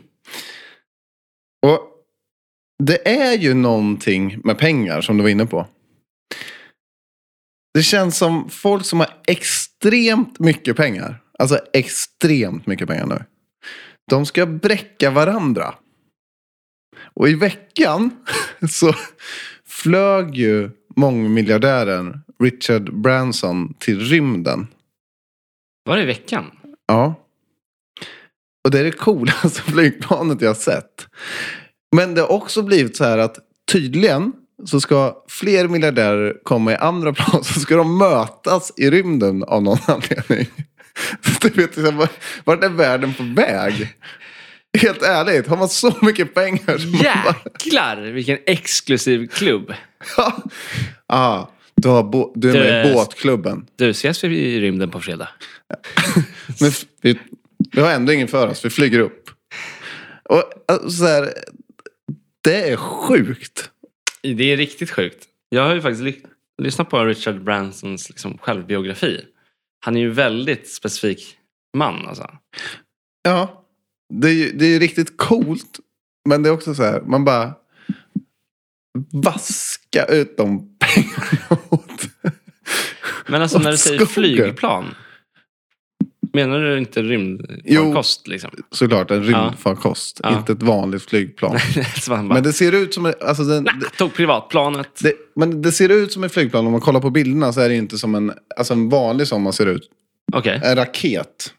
Och 1.63 1.90
det 2.81 3.09
är 3.09 3.39
ju 3.39 3.55
någonting 3.55 4.41
med 4.45 4.59
pengar 4.59 5.01
som 5.01 5.17
du 5.17 5.23
var 5.23 5.31
inne 5.31 5.47
på. 5.47 5.67
Det 7.75 7.83
känns 7.83 8.19
som 8.19 8.51
folk 8.51 8.85
som 8.85 9.01
har 9.01 9.09
extremt 9.27 10.39
mycket 10.39 10.77
pengar. 10.77 11.23
Alltså 11.39 11.59
extremt 11.73 12.67
mycket 12.67 12.89
pengar 12.89 13.07
nu. 13.07 13.25
De 14.11 14.27
ska 14.27 14.47
bräcka 14.47 15.11
varandra. 15.11 15.75
Och 17.15 17.29
i 17.29 17.35
veckan 17.35 18.11
så 18.71 18.95
flög 19.67 20.35
ju 20.35 20.71
mångmiljardären 20.97 22.21
Richard 22.43 22.95
Branson 22.95 23.75
till 23.79 24.01
rymden. 24.01 24.67
Var 25.85 25.97
det 25.97 26.03
i 26.03 26.07
veckan? 26.07 26.51
Ja. 26.87 27.15
Och 28.65 28.71
det 28.71 28.79
är 28.79 28.85
det 28.85 28.93
coolaste 28.93 29.63
flygplanet 29.73 30.41
jag 30.41 30.49
har 30.49 30.55
sett. 30.55 31.07
Men 31.97 32.15
det 32.15 32.21
har 32.21 32.33
också 32.33 32.63
blivit 32.63 32.97
så 32.97 33.05
här 33.05 33.19
att 33.19 33.37
tydligen 33.73 34.33
så 34.67 34.81
ska 34.81 35.15
fler 35.29 35.69
miljardärer 35.69 36.37
komma 36.43 36.73
i 36.73 36.77
andra 36.77 37.13
plan 37.13 37.45
så 37.45 37.61
ska 37.61 37.77
de 37.77 37.99
mötas 37.99 38.73
i 38.77 38.91
rymden 38.91 39.45
av 39.45 39.63
någon 39.63 39.79
anledning. 39.87 40.47
Så 41.23 41.33
du 41.49 41.49
vet, 41.49 41.77
liksom, 41.77 42.07
vart- 42.45 42.65
är 42.65 42.69
världen 42.69 43.15
på 43.15 43.23
väg? 43.23 43.95
Helt 44.79 45.03
ärligt, 45.03 45.47
har 45.47 45.57
man 45.57 45.69
så 45.69 45.95
mycket 46.03 46.35
pengar 46.35 46.79
så 46.79 46.87
man 46.89 47.01
bara... 47.25 47.35
Jäklar 47.45 47.97
vilken 47.97 48.39
exklusiv 48.47 49.27
klubb. 49.27 49.73
Ja. 50.17 50.43
Ah, 51.07 51.47
du, 51.75 51.89
har 51.89 52.03
bo- 52.03 52.33
du 52.37 52.51
är 52.51 52.53
Du 52.55 52.59
med 52.61 52.87
i 52.91 52.93
båtklubben. 52.95 53.67
Du, 53.77 53.91
ses 53.91 54.25
vi 54.25 54.39
i 54.39 54.61
rymden 54.61 54.91
på 54.91 55.01
fredag? 55.01 55.29
Men 56.61 56.71
vi, 57.03 57.19
vi 57.73 57.81
har 57.81 57.91
ändå 57.91 58.13
ingen 58.13 58.29
för 58.29 58.49
oss, 58.49 58.65
vi 58.65 58.71
flyger 58.71 58.99
upp. 58.99 59.31
Och 60.25 60.45
alltså, 60.69 60.91
så 60.91 61.07
här, 61.07 61.33
det 62.45 62.71
är 62.71 62.77
sjukt. 62.77 63.71
Det 64.23 64.53
är 64.53 64.57
riktigt 64.57 64.91
sjukt. 64.91 65.27
Jag 65.49 65.63
har 65.63 65.75
ju 65.75 65.81
faktiskt 65.83 66.03
ly- 66.03 66.25
lyssnat 66.63 66.91
på 66.91 67.05
Richard 67.05 67.45
Bransons 67.45 68.09
liksom, 68.09 68.39
självbiografi. 68.39 69.25
Han 69.85 69.97
är 69.97 70.01
ju 70.01 70.11
väldigt 70.11 70.69
specifik 70.69 71.37
man 71.77 72.07
alltså. 72.07 72.31
Ja, 73.23 73.65
det 74.15 74.29
är 74.29 74.33
ju 74.33 74.53
det 74.53 74.67
är 74.67 74.81
riktigt 74.81 75.17
coolt. 75.17 75.81
Men 76.29 76.43
det 76.43 76.49
är 76.49 76.53
också 76.53 76.75
så 76.75 76.83
här, 76.83 77.01
man 77.01 77.25
bara 77.25 77.55
vaska 79.13 80.05
ut 80.05 80.37
de 80.37 80.79
pengarna 80.79 81.63
åt. 81.69 82.09
Men 83.27 83.43
alltså 83.43 83.59
när 83.59 83.71
du 83.71 83.77
säger 83.77 84.07
skogen. 84.07 84.37
flygplan. 84.37 84.95
Menar 86.33 86.61
du 86.61 86.79
inte 86.79 87.03
rymdfarkost 87.03 88.29
liksom? 88.29 88.51
Såklart 88.71 89.11
en 89.11 89.25
rymdfarkost, 89.25 90.21
Ja. 90.23 90.39
inte 90.39 90.53
ett 90.53 90.63
vanligt 90.63 91.03
flygplan. 91.03 91.59
Men 92.29 92.43
det 92.43 92.53
ser 92.53 92.73
ut 92.73 92.95
som, 92.95 93.07
en- 93.07 93.15
alltså 93.21 93.43
den, 93.45 93.65
"Nah, 93.65 93.79
det, 93.79 93.87
tog 93.99 94.15
privatplanet. 94.15 94.89
det, 95.03 95.13
men 95.37 95.63
det 95.63 95.73
ser 95.73 95.89
ut 95.89 96.13
som 96.13 96.25
ett 96.25 96.33
flygplan. 96.33 96.67
Om 96.67 96.73
man 96.73 96.81
kollar 96.81 97.01
på 97.01 97.11
bilderna 97.11 97.53
så 97.53 97.61
är 97.61 97.69
det 97.69 97.75
inte 97.75 97.99
som 97.99 98.15
en, 98.15 98.33
alltså 98.57 98.75
en 98.75 98.89
vanlig 98.89 99.27
som 99.27 99.43
man 99.43 99.53
ser 99.53 99.67
ut. 99.67 99.91
Okej. 100.33 100.61
En 100.65 100.77
raket. 100.77 101.53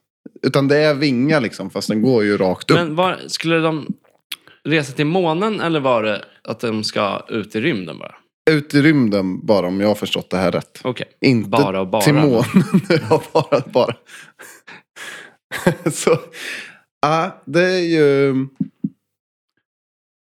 Utan 0.43 0.67
det 0.67 0.77
är 0.77 0.93
vingar 0.93 1.41
liksom, 1.41 1.69
fast 1.69 1.87
den 1.87 2.01
går 2.01 2.23
ju 2.23 2.37
rakt 2.37 2.71
upp. 2.71 2.77
Men 2.77 2.95
var, 2.95 3.19
skulle 3.27 3.57
de 3.59 3.87
resa 4.63 4.93
till 4.93 5.05
månen 5.05 5.61
eller 5.61 5.79
var 5.79 6.03
det 6.03 6.21
att 6.43 6.59
de 6.59 6.83
ska 6.83 7.25
ut 7.29 7.55
i 7.55 7.61
rymden 7.61 7.99
bara? 7.99 8.15
Ut 8.51 8.73
i 8.75 8.81
rymden 8.81 9.45
bara 9.45 9.67
om 9.67 9.81
jag 9.81 9.87
har 9.87 9.95
förstått 9.95 10.29
det 10.29 10.37
här 10.37 10.51
rätt. 10.51 10.79
Okej. 10.83 11.05
Inte 11.21 11.49
Bara 11.49 11.81
och 11.81 11.87
bara. 11.87 12.01
till 12.01 12.13
månen. 12.13 12.43
bara, 13.33 13.61
bara. 13.73 13.95
Så, 15.91 16.19
ja, 17.01 17.41
det 17.45 17.65
är 17.65 17.79
ju... 17.79 18.29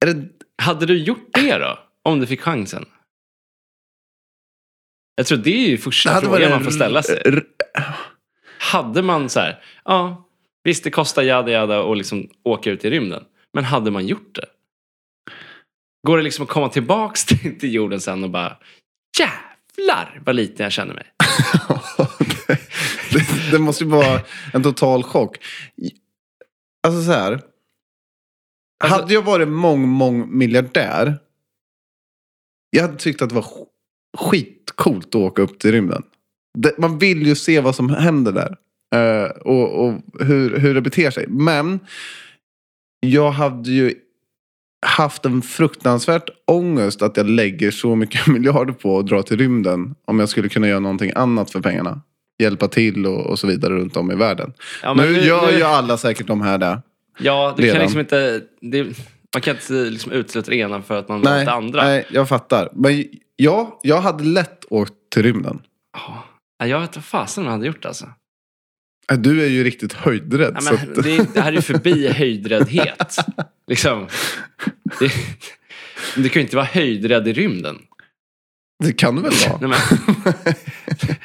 Är 0.05 0.15
det, 0.15 0.29
Hade 0.63 0.87
du 0.87 0.99
gjort 0.99 1.29
det 1.33 1.59
då? 1.59 1.79
Om 2.03 2.21
du 2.21 2.27
fick 2.27 2.41
chansen? 2.41 2.87
Jag 5.15 5.27
tror 5.27 5.39
det 5.39 5.67
är 5.67 5.69
ju 5.69 5.79
första 5.79 6.21
frågan 6.21 6.51
man 6.51 6.65
får 6.65 6.71
ställa 6.71 7.03
sig. 7.03 7.23
Hade 8.59 9.03
man 9.03 9.29
så 9.29 9.41
här, 9.41 9.63
ja, 9.85 10.29
visst 10.65 10.85
det 10.85 10.91
kostar 10.91 11.23
jada 11.23 11.51
jada 11.51 11.81
och 11.83 11.97
liksom 11.97 12.29
åka 12.43 12.71
ut 12.71 12.85
i 12.85 12.91
rymden. 12.91 13.25
Men 13.53 13.65
hade 13.65 13.91
man 13.91 14.07
gjort 14.07 14.35
det? 14.35 14.47
Går 16.07 16.17
det 16.17 16.23
liksom 16.23 16.43
att 16.45 16.51
komma 16.51 16.69
tillbaks 16.69 17.25
till, 17.27 17.59
till 17.59 17.75
jorden 17.75 18.01
sen 18.01 18.25
och 18.25 18.31
bara, 18.31 18.57
Jävlar 19.19 20.21
vad 20.25 20.37
liten 20.37 20.65
jag 20.65 20.73
känner 20.73 20.95
mig. 20.95 21.07
det, 23.13 23.51
det, 23.53 23.59
måste 23.59 23.85
ju 23.85 23.91
vara 23.91 24.21
en 24.53 24.63
total 24.63 25.03
chock. 25.03 25.37
Alltså 26.87 27.03
så 27.03 27.13
här. 27.13 27.33
Alltså- 28.85 29.01
hade 29.01 29.15
jag 29.15 29.23
varit 29.23 29.49
mång, 29.49 29.89
mång 29.89 30.39
miljardär. 30.39 31.19
Jag 32.71 32.83
hade 32.83 32.97
tyckt 32.97 33.23
att 33.23 33.29
det 33.29 33.35
var 33.35 33.43
sk- 33.43 33.67
skitcoolt 34.19 35.07
att 35.07 35.15
åka 35.15 35.43
upp 35.43 35.59
till 35.59 35.73
rymden. 35.73 36.03
Det, 36.59 36.79
man 36.79 36.99
vill 36.99 37.27
ju 37.27 37.35
se 37.37 37.61
vad 37.61 37.75
som 37.75 37.91
händer 37.91 38.33
där. 38.33 38.57
eh, 38.95 39.31
och 39.31 39.85
och 39.87 39.95
hur, 40.21 40.59
hur 40.59 40.75
det 40.75 40.81
beter 40.81 41.11
sig. 41.11 41.27
Men 41.29 41.81
jag 43.01 43.31
hade 43.31 43.71
ju 43.71 43.95
haft 44.87 45.25
en 45.25 45.43
fruktansvärt 45.43 46.29
ångest 46.47 47.03
att 47.03 47.17
jag 47.17 47.27
lägger 47.31 47.71
så 47.71 47.97
mycket 47.97 48.27
miljarder 48.33 48.73
på 48.73 48.99
att 48.99 49.07
dra 49.07 49.23
till 49.23 49.37
rymden. 49.39 49.95
Om 50.05 50.19
jag 50.19 50.29
skulle 50.29 50.49
kunna 50.49 50.69
göra 50.69 50.81
någonting 50.81 51.13
annat 51.15 51.51
för 51.51 51.61
pengarna. 51.61 52.03
Hjälpa 52.39 52.69
till 52.69 53.07
och, 53.07 53.27
och 53.27 53.39
så 53.39 53.47
vidare 53.47 53.75
runt 53.75 53.97
om 53.97 54.13
i 54.13 54.15
världen. 54.15 54.53
Ja, 54.83 54.95
men 54.95 55.13
nu, 55.13 55.21
gör 55.21 55.51
ju 55.51 55.63
alla 55.63 55.97
säkert 55.97 56.27
de 56.27 56.41
här 56.41 56.59
där. 56.59 56.83
Ja, 57.19 57.55
du 57.57 57.63
redan. 57.63 57.75
kan 57.75 57.83
liksom 57.83 58.01
inte... 58.01 58.43
Det, 58.61 58.83
man 59.35 59.43
kan 59.43 59.55
inte 59.55 59.73
liksom 59.73 60.13
utesluta 60.13 60.51
det 60.51 60.57
ena 60.57 60.83
för 60.83 60.99
att 60.99 61.09
man 61.09 61.21
Nej, 61.21 61.45
det 61.45 61.53
andra. 61.53 61.83
nej, 61.83 62.07
jag 62.11 62.29
fattar. 62.29 62.69
Men 62.73 63.05
ja, 63.37 63.81
jag 63.83 64.01
hade 64.01 64.25
lätt 64.25 64.65
åkt 64.71 64.93
till 65.13 65.23
rymden. 65.23 65.63
Ja, 65.93 66.25
jag 66.67 66.81
vet 66.81 66.89
inte 66.97 67.09
fasen 67.09 67.45
man 67.45 67.53
hade 67.53 67.67
gjort 67.67 67.85
alltså. 67.85 68.07
Du 69.17 69.43
är 69.43 69.49
ju 69.49 69.65
riktigt 69.65 69.93
höjdrädd. 69.93 70.57
Ja, 70.61 70.61
men 70.65 70.75
att, 70.75 71.05
det, 71.05 71.35
det 71.35 71.41
här 71.41 71.49
är 71.49 71.57
ju 71.57 71.63
förbi 71.63 72.09
höjdräddhet. 72.09 73.17
liksom. 73.67 74.09
det, 74.99 75.13
du 76.17 76.29
kan 76.29 76.41
ju 76.41 76.45
inte 76.45 76.57
vara 76.57 76.67
höjdrädd 76.67 77.29
i 77.29 77.33
rymden. 77.33 77.79
Det 78.85 78.93
kan 78.93 79.17
du 79.17 79.23
väl 79.23 79.33
vara? 79.49 79.69
Nej, 79.69 79.79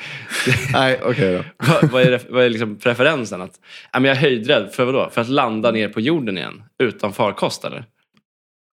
Nej, 0.73 0.99
okej 1.03 1.33
då. 1.33 1.43
vad, 1.67 1.91
vad 1.91 2.01
är, 2.01 2.11
det- 2.11 2.25
vad 2.29 2.43
är 2.43 2.49
liksom 2.49 2.75
preferensen? 2.77 3.41
Att, 3.41 3.59
men 3.93 4.03
jag 4.03 4.17
är 4.17 4.21
höjdrädd 4.21 4.71
för 4.73 4.85
vad 4.85 4.93
då? 4.93 5.09
För 5.09 5.21
att 5.21 5.29
landa 5.29 5.71
ner 5.71 5.89
på 5.89 6.01
jorden 6.01 6.37
igen? 6.37 6.63
Utan 6.83 7.13
farkost 7.13 7.63
eller? 7.65 7.85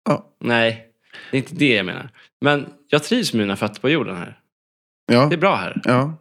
Ja. 0.10 0.36
Nej, 0.40 0.88
det 1.32 1.38
är 1.38 1.42
inte 1.42 1.56
det 1.56 1.74
jag 1.76 1.86
menar. 1.86 2.10
Men 2.42 2.66
jag 2.88 3.04
trivs 3.04 3.34
med 3.34 3.40
mina 3.40 3.56
fötter 3.56 3.82
på 3.82 3.90
jorden 3.90 4.16
här. 4.16 4.40
Ja, 5.12 5.26
Det 5.26 5.36
är 5.36 5.40
bra 5.40 5.56
här. 5.56 5.82
ja. 5.84 6.14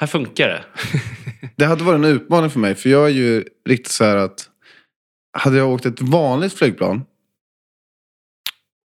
Här 0.00 0.06
funkar 0.06 0.48
det. 0.48 0.64
Det 1.56 1.64
hade 1.64 1.84
varit 1.84 1.98
en 1.98 2.04
utmaning 2.04 2.50
för 2.50 2.58
mig. 2.60 2.74
För 2.74 2.88
jag 2.88 3.04
är 3.06 3.10
ju 3.12 3.44
riktigt 3.68 3.92
så 3.92 4.04
här 4.04 4.16
att. 4.16 4.48
Hade 5.38 5.56
jag 5.56 5.70
åkt 5.70 5.86
ett 5.86 6.00
vanligt 6.00 6.52
flygplan. 6.52 7.04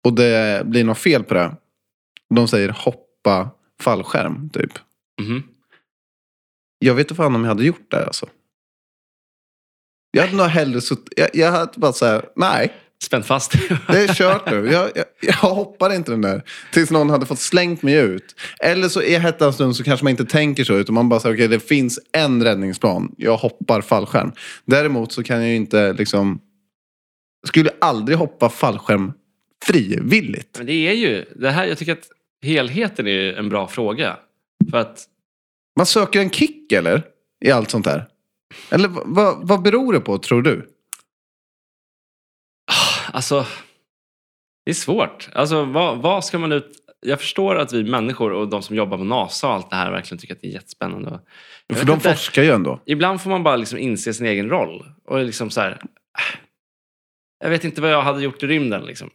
Och 0.04 0.12
det 0.12 0.66
blir 0.66 0.84
något 0.84 0.98
fel 0.98 1.24
på 1.24 1.34
det. 1.34 1.56
De 2.34 2.48
säger 2.48 2.68
hoppa 2.68 3.50
fallskärm 3.80 4.50
typ. 4.50 4.72
Mhm. 5.20 5.42
Jag 6.78 6.94
vet 6.94 7.04
inte 7.04 7.14
fan 7.14 7.34
om 7.34 7.44
jag 7.44 7.48
hade 7.48 7.64
gjort 7.64 7.90
det 7.90 8.06
alltså. 8.06 8.26
Jag 10.10 10.22
hade 10.22 10.36
nog 10.36 10.46
hellre 10.46 10.80
suttit. 10.80 11.12
Jag, 11.16 11.28
jag 11.32 11.52
hade 11.52 11.72
bara 11.76 11.92
så 11.92 12.06
här. 12.06 12.24
Nej. 12.36 12.72
Spänt 13.02 13.26
fast. 13.26 13.52
Det 13.88 13.98
är 14.04 14.14
kört 14.14 14.50
nu. 14.50 14.72
Jag, 14.72 14.90
jag, 14.94 15.04
jag 15.20 15.34
hoppar 15.34 15.94
inte 15.94 16.10
den 16.10 16.20
där. 16.20 16.42
Tills 16.72 16.90
någon 16.90 17.10
hade 17.10 17.26
fått 17.26 17.38
slängt 17.38 17.82
mig 17.82 17.94
ut. 17.94 18.34
Eller 18.60 18.88
så 18.88 19.02
i 19.02 19.18
hettans 19.18 19.54
stund 19.54 19.76
så 19.76 19.84
kanske 19.84 20.04
man 20.04 20.10
inte 20.10 20.24
tänker 20.24 20.64
så. 20.64 20.74
Utan 20.74 20.94
man 20.94 21.08
bara 21.08 21.20
säger 21.20 21.34
okej 21.34 21.48
det 21.48 21.60
finns 21.60 22.00
en 22.12 22.44
räddningsplan. 22.44 23.14
Jag 23.16 23.36
hoppar 23.36 23.80
fallskärm. 23.80 24.32
Däremot 24.64 25.12
så 25.12 25.22
kan 25.22 25.40
jag 25.40 25.48
ju 25.48 25.56
inte 25.56 25.92
liksom. 25.92 26.40
Skulle 27.46 27.70
aldrig 27.80 28.18
hoppa 28.18 28.48
fallskärm 28.50 29.12
frivilligt. 29.64 30.54
Men 30.58 30.66
det 30.66 30.72
är 30.72 30.92
ju, 30.92 31.24
det 31.36 31.50
här, 31.50 31.66
jag 31.66 31.78
tycker 31.78 31.92
att 31.92 32.08
helheten 32.46 33.06
är 33.06 33.32
en 33.32 33.48
bra 33.48 33.68
fråga. 33.68 34.16
För 34.70 34.78
att, 34.78 35.04
Man 35.76 35.86
söker 35.86 36.20
en 36.20 36.30
kick 36.30 36.72
eller? 36.72 37.02
I 37.44 37.50
allt 37.50 37.70
sånt 37.70 37.84
där. 37.84 38.06
Eller 38.70 38.88
vad, 38.88 39.48
vad, 39.48 39.62
beror 39.62 39.92
det 39.92 40.00
på 40.00 40.18
tror 40.18 40.42
du? 40.42 40.68
alltså, 43.12 43.46
det 44.64 44.70
är 44.70 44.74
svårt. 44.74 45.28
Alltså, 45.32 45.64
vad, 45.64 45.98
vad 45.98 46.24
ska 46.24 46.38
man 46.38 46.52
ut... 46.52 46.82
Jag 47.00 47.20
förstår 47.20 47.56
att 47.56 47.72
vi 47.72 47.84
människor 47.84 48.32
och 48.32 48.48
de 48.48 48.62
som 48.62 48.76
jobbar 48.76 48.98
på 48.98 49.04
NASA 49.04 49.46
och 49.46 49.54
allt 49.54 49.70
det 49.70 49.76
här 49.76 49.90
verkligen 49.90 50.18
tycker 50.18 50.34
att 50.34 50.40
det 50.40 50.48
är 50.48 50.52
jättespännande. 50.52 51.20
Jag 51.66 51.78
För 51.78 51.86
de 51.86 51.92
inte. 51.92 52.12
forskar 52.12 52.42
ju 52.42 52.50
ändå. 52.50 52.80
Ibland 52.86 53.20
får 53.20 53.30
man 53.30 53.42
bara 53.42 53.56
liksom 53.56 53.78
inse 53.78 54.14
sin 54.14 54.26
egen 54.26 54.48
roll. 54.48 54.84
Och 55.04 55.24
liksom 55.24 55.50
så 55.50 55.60
här, 55.60 55.80
jag 57.38 57.50
vet 57.50 57.64
inte 57.64 57.80
vad 57.80 57.90
jag 57.90 58.02
hade 58.02 58.22
gjort 58.22 58.42
i 58.42 58.46
rymden. 58.46 58.84
Liksom. 58.84 59.10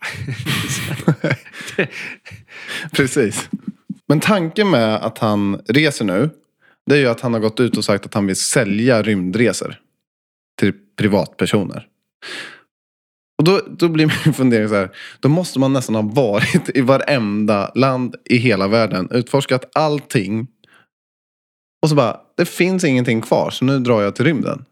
Precis. 2.92 3.50
Men 4.08 4.20
tanken 4.20 4.70
med 4.70 4.96
att 4.96 5.18
han 5.18 5.62
reser 5.68 6.06
nu. 6.06 6.30
Det 6.86 6.96
är 6.96 7.00
ju 7.00 7.08
att 7.08 7.22
han 7.22 7.34
har 7.34 7.40
gått 7.40 7.60
ut 7.60 7.78
och 7.78 7.86
sagt 7.86 8.06
att 8.06 8.14
han 8.14 8.28
vill 8.28 8.36
sälja 8.36 9.02
rymdresor. 9.02 9.76
Till 10.60 10.74
privatpersoner. 10.98 11.88
Och 13.38 13.44
då, 13.44 13.62
då 13.70 13.90
blir 13.90 14.06
min 14.26 14.34
fundering 14.34 14.70
så 14.70 14.76
här. 14.76 14.90
Då 15.20 15.30
måste 15.30 15.60
man 15.60 15.74
nästan 15.74 15.96
ha 15.96 16.02
varit 16.02 16.78
i 16.78 16.82
varenda 16.82 17.72
land 17.76 18.16
i 18.26 18.38
hela 18.38 18.68
världen. 18.68 19.08
Utforskat 19.12 19.78
allting. 19.78 20.48
Och 21.82 21.90
så 21.90 21.96
bara, 21.96 22.20
det 22.38 22.46
finns 22.46 22.84
ingenting 22.84 23.22
kvar 23.22 23.50
så 23.50 23.66
nu 23.66 23.80
drar 23.80 24.02
jag 24.02 24.16
till 24.16 24.26
rymden. 24.26 24.66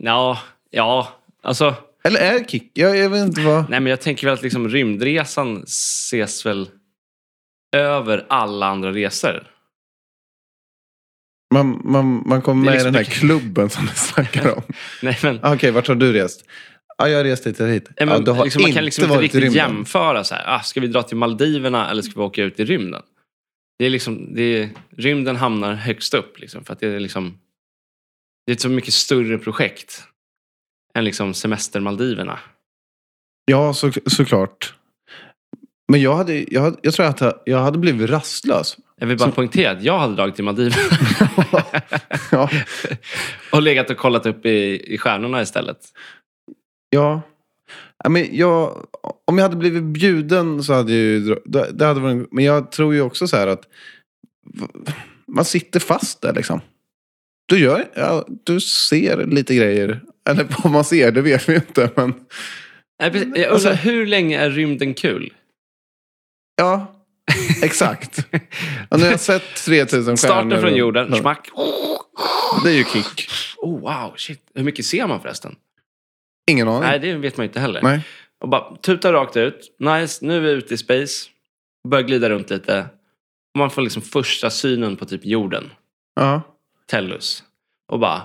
ja, 0.00 0.38
ja, 0.70 1.08
alltså. 1.42 1.74
Eller 2.04 2.20
är 2.20 2.44
kick? 2.44 2.70
Jag, 2.74 2.96
jag 2.96 3.10
vet 3.10 3.26
inte 3.26 3.40
vad. 3.40 3.70
Nej, 3.70 3.80
men 3.80 3.90
jag 3.90 4.00
tänker 4.00 4.26
väl 4.26 4.34
att 4.34 4.42
liksom 4.42 4.68
rymdresan 4.68 5.62
ses 5.62 6.46
väl 6.46 6.70
över 7.76 8.26
alla 8.28 8.66
andra 8.66 8.92
resor. 8.92 9.46
Man, 11.54 11.80
man, 11.84 12.22
man 12.28 12.42
kommer 12.42 12.64
med 12.64 12.72
liksom 12.72 12.88
i 12.88 12.90
den 12.90 12.94
här 12.94 13.00
mycket- 13.02 13.14
klubben 13.18 13.70
som 13.70 13.86
du 13.86 13.92
snackar 13.94 14.56
om. 14.56 14.62
Nej, 15.02 15.18
men, 15.22 15.38
Ah, 15.42 15.54
Okej, 15.54 15.70
vart 15.70 15.88
har 15.88 15.94
du 15.94 16.12
rest? 16.12 16.44
Ah, 16.98 17.06
jag 17.06 17.16
har 17.18 17.24
rest 17.24 17.46
hit 17.46 17.60
och 17.60 17.68
hit. 17.68 17.88
Nej, 18.00 18.08
ah, 18.08 18.12
men, 18.12 18.24
du 18.24 18.30
har 18.30 18.44
liksom, 18.44 18.62
man 18.62 18.72
kan 18.72 18.84
liksom 18.84 19.04
inte 19.04 19.18
riktigt 19.20 19.52
jämföra. 19.54 20.24
Så 20.24 20.34
här, 20.34 20.44
ah, 20.56 20.60
ska 20.60 20.80
vi 20.80 20.86
dra 20.86 21.02
till 21.02 21.16
Maldiverna 21.16 21.90
eller 21.90 22.02
ska 22.02 22.20
vi 22.20 22.26
åka 22.26 22.42
ut 22.42 22.60
i 22.60 22.64
rymden? 22.64 23.02
Det 23.78 23.84
är 23.86 23.90
liksom, 23.90 24.34
det 24.34 24.42
är, 24.42 24.68
rymden 24.96 25.36
hamnar 25.36 25.74
högst 25.74 26.14
upp. 26.14 26.38
Liksom, 26.38 26.64
för 26.64 26.72
att 26.72 26.80
det 26.80 26.86
är, 26.86 27.00
liksom, 27.00 27.38
det 28.46 28.52
är 28.52 28.54
ett 28.54 28.60
så 28.60 28.68
mycket 28.68 28.94
större 28.94 29.38
projekt 29.38 30.04
än 30.98 31.04
liksom 31.04 31.34
semester 31.34 31.80
Maldiverna. 31.80 32.38
Ja, 33.44 33.74
så, 33.74 33.92
såklart. 34.06 34.74
Men 35.92 36.00
jag, 36.00 36.14
hade, 36.16 36.44
jag, 36.54 36.60
hade, 36.60 36.76
jag 36.82 36.94
tror 36.94 37.06
att 37.06 37.42
jag, 37.44 37.58
hade 37.58 37.78
blivit 37.78 38.10
rastlös. 38.10 38.76
Jag 39.00 39.06
vill 39.06 39.18
bara 39.18 39.28
Så- 39.28 39.34
poängtera 39.34 39.70
att 39.70 39.82
jag 39.82 39.98
hade 39.98 40.14
dragit 40.14 40.34
till 40.34 40.44
Maldiverna 40.44 40.82
ja, 42.30 42.50
och 43.52 43.62
legat 43.62 43.90
och 43.90 43.96
kollat 43.96 44.26
upp 44.26 44.46
i, 44.46 44.82
i 44.94 44.98
stjärnorna 44.98 45.42
istället. 45.42 45.78
ja. 46.90 47.22
Men 48.08 48.36
jag, 48.36 48.86
om 49.24 49.38
jag 49.38 49.42
hade 49.44 49.56
blivit 49.56 49.82
bjuden 49.82 50.62
så 50.62 50.72
hade 50.74 50.92
jag 50.92 51.00
ju... 51.00 51.36
Det, 51.44 51.84
hade 51.86 52.00
varit, 52.00 52.32
men 52.32 52.44
jag 52.44 52.72
tror 52.72 52.94
ju 52.94 53.00
också 53.00 53.28
så 53.28 53.36
här 53.36 53.46
att 53.46 53.62
man 55.26 55.44
sitter 55.44 55.80
fast 55.80 56.20
där 56.22 56.32
liksom. 56.32 56.60
Du, 57.46 57.58
gör, 57.58 57.84
ja, 57.94 58.26
du 58.44 58.60
ser 58.60 59.26
lite 59.26 59.54
grejer. 59.54 60.00
Eller 60.28 60.46
vad 60.62 60.72
man 60.72 60.84
ser, 60.84 61.12
det 61.12 61.22
vet 61.22 61.48
vi 61.48 61.54
inte. 61.54 61.90
Men. 61.96 62.14
Jag 62.98 63.16
undrar, 63.16 63.48
Alltså- 63.48 63.70
hur 63.72 64.06
länge 64.06 64.38
är 64.38 64.50
rymden 64.50 64.94
kul? 64.94 65.32
ja, 66.56 66.94
exakt. 67.62 68.26
Ja, 68.90 68.96
nu 68.96 69.04
har 69.04 69.10
jag 69.10 69.20
sett 69.20 69.54
3000 69.56 70.16
stjärnor. 70.16 70.16
Starten 70.16 70.60
från 70.60 70.72
och- 70.72 70.78
jorden, 70.78 71.16
smack. 71.16 71.48
Det 72.64 72.70
är 72.70 72.74
ju 72.74 72.84
kick. 72.84 73.30
Oh, 73.56 73.80
wow, 73.80 74.14
shit. 74.16 74.50
Hur 74.54 74.64
mycket 74.64 74.84
ser 74.84 75.06
man 75.06 75.20
förresten? 75.20 75.56
Ingen 76.50 76.68
aning. 76.68 76.80
Nej, 76.80 76.98
det 76.98 77.14
vet 77.14 77.36
man 77.36 77.44
ju 77.44 77.48
inte 77.48 77.60
heller. 77.60 77.82
Nej. 77.82 78.00
Och 78.40 78.48
bara 78.48 78.76
tuta 78.76 79.12
rakt 79.12 79.36
ut. 79.36 79.76
Nice, 79.78 80.24
nu 80.26 80.36
är 80.36 80.40
vi 80.40 80.50
ute 80.50 80.74
i 80.74 80.76
space. 80.76 81.28
Börjar 81.88 82.02
glida 82.04 82.30
runt 82.30 82.50
lite. 82.50 82.80
Och 83.54 83.58
man 83.58 83.70
får 83.70 83.82
liksom 83.82 84.02
första 84.02 84.50
synen 84.50 84.96
på 84.96 85.04
typ 85.06 85.24
jorden. 85.24 85.70
Ja. 86.16 86.42
Tellus. 86.90 87.44
Och 87.92 87.98
bara, 87.98 88.22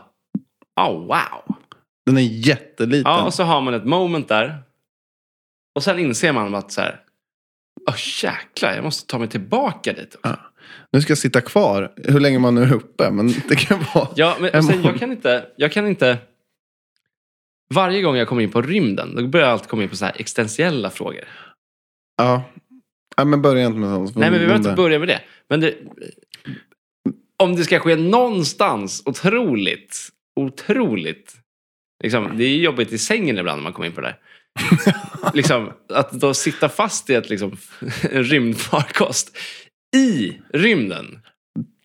oh 0.82 1.00
wow. 1.06 1.56
Den 2.06 2.18
är 2.18 2.48
jätteliten. 2.48 3.12
Ja, 3.12 3.26
och 3.26 3.34
så 3.34 3.44
har 3.44 3.62
man 3.62 3.74
ett 3.74 3.86
moment 3.86 4.28
där. 4.28 4.64
Och 5.76 5.84
sen 5.84 6.00
inser 6.00 6.32
man 6.32 6.56
att 6.56 6.72
så 6.72 6.82
här, 6.82 7.02
oh, 7.90 8.24
jäklar, 8.24 8.74
jag 8.74 8.84
måste 8.84 9.08
ta 9.08 9.20
mig 9.20 9.28
tillbaka 9.28 9.94
dit. 9.94 10.16
Också. 10.16 10.40
Nu 10.92 11.02
ska 11.02 11.12
jag 11.12 11.18
sitta 11.18 11.42
kvar. 11.42 11.94
Hur 11.96 12.20
länge 12.20 12.40
man 12.40 12.56
nu 12.56 12.64
är 12.64 12.74
uppe. 12.74 13.12
Men 13.12 13.28
det 13.50 13.56
kan 13.56 13.86
vara... 13.94 14.08
Ja, 14.16 14.38
men 14.40 14.64
sen, 14.64 14.84
jag 14.84 15.00
kan 15.00 15.12
inte, 15.12 15.46
jag 15.56 15.72
kan 15.72 15.88
inte... 15.88 16.18
Varje 17.74 18.02
gång 18.02 18.16
jag 18.16 18.28
kommer 18.28 18.42
in 18.42 18.52
på 18.52 18.62
rymden, 18.62 19.16
då 19.16 19.28
börjar 19.28 19.48
jag 19.48 19.54
alltid 19.54 19.70
komma 19.70 19.84
in 19.84 19.90
på 19.90 19.96
så 19.96 20.06
här 20.06 20.14
existentiella 20.18 20.90
frågor. 20.90 21.24
Ja. 22.18 22.44
ja 23.18 23.26
men 23.26 23.42
börja 23.42 23.66
inte 23.66 23.78
med 23.78 23.90
sånt. 23.90 24.16
Nej, 24.16 24.32
men 24.32 24.40
vi 24.40 24.46
behöver 24.46 24.70
inte 24.70 24.82
börja 24.82 25.00
med 25.00 25.08
det. 25.08 25.22
Men 25.50 25.60
det, 25.60 25.76
om 27.38 27.56
det 27.56 27.64
ska 27.64 27.80
ske 27.80 27.96
någonstans 27.96 29.04
otroligt, 29.06 30.10
otroligt. 30.36 31.43
Liksom, 32.04 32.38
det 32.38 32.44
är 32.44 32.58
jobbigt 32.58 32.92
i 32.94 32.98
sängen 32.98 33.38
ibland 33.38 33.58
när 33.58 33.64
man 33.64 33.74
kommer 33.74 33.88
in 33.88 33.94
på 33.94 34.02
det 34.02 34.08
där. 34.08 34.18
liksom, 35.34 35.72
att 35.94 36.12
då 36.12 36.34
sitta 36.34 36.70
fast 36.70 37.10
i 37.10 37.14
ett, 37.16 37.30
liksom, 37.30 37.58
en 38.12 38.24
rymdfarkost 38.24 39.38
i 39.96 40.34
rymden. 40.54 41.20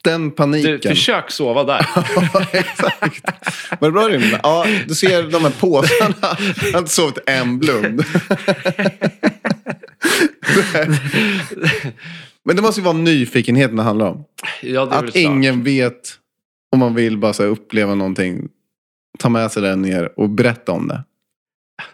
Den 0.05 0.29
Du, 0.29 0.35
paniken. 0.37 0.81
försök 0.81 1.31
sova 1.31 1.65
där. 1.65 1.87
Ja, 2.35 2.47
exakt. 2.53 3.25
Var 3.81 3.89
det 3.89 3.93
bra 3.93 4.09
rymden? 4.09 4.41
Ja, 4.43 4.67
du 4.89 4.95
ser 4.95 5.23
de 5.23 5.43
här 5.43 5.51
påsarna. 5.61 6.15
Jag 6.63 6.73
har 6.73 6.79
inte 6.79 6.91
sovit 6.93 7.19
en 7.27 7.59
blund. 7.59 8.05
Men 12.45 12.57
det 12.57 12.63
måste 12.63 12.81
ju 12.81 12.85
vara 12.85 12.97
nyfikenheten 12.97 13.77
det 13.77 13.83
handlar 13.83 14.07
om. 14.07 14.25
Ja, 14.63 14.87
det 14.87 14.97
Att 14.97 15.17
ingen 15.17 15.65
vet 15.65 16.15
om 16.73 16.79
man 16.79 16.95
vill 16.95 17.19
bara 17.19 17.45
uppleva 17.45 17.95
någonting. 17.95 18.49
Ta 19.19 19.29
med 19.29 19.53
sig 19.53 19.63
det 19.63 19.77
ner 19.77 20.13
och 20.21 20.31
berätta 20.31 20.73
om 20.73 20.89
det. 20.89 21.05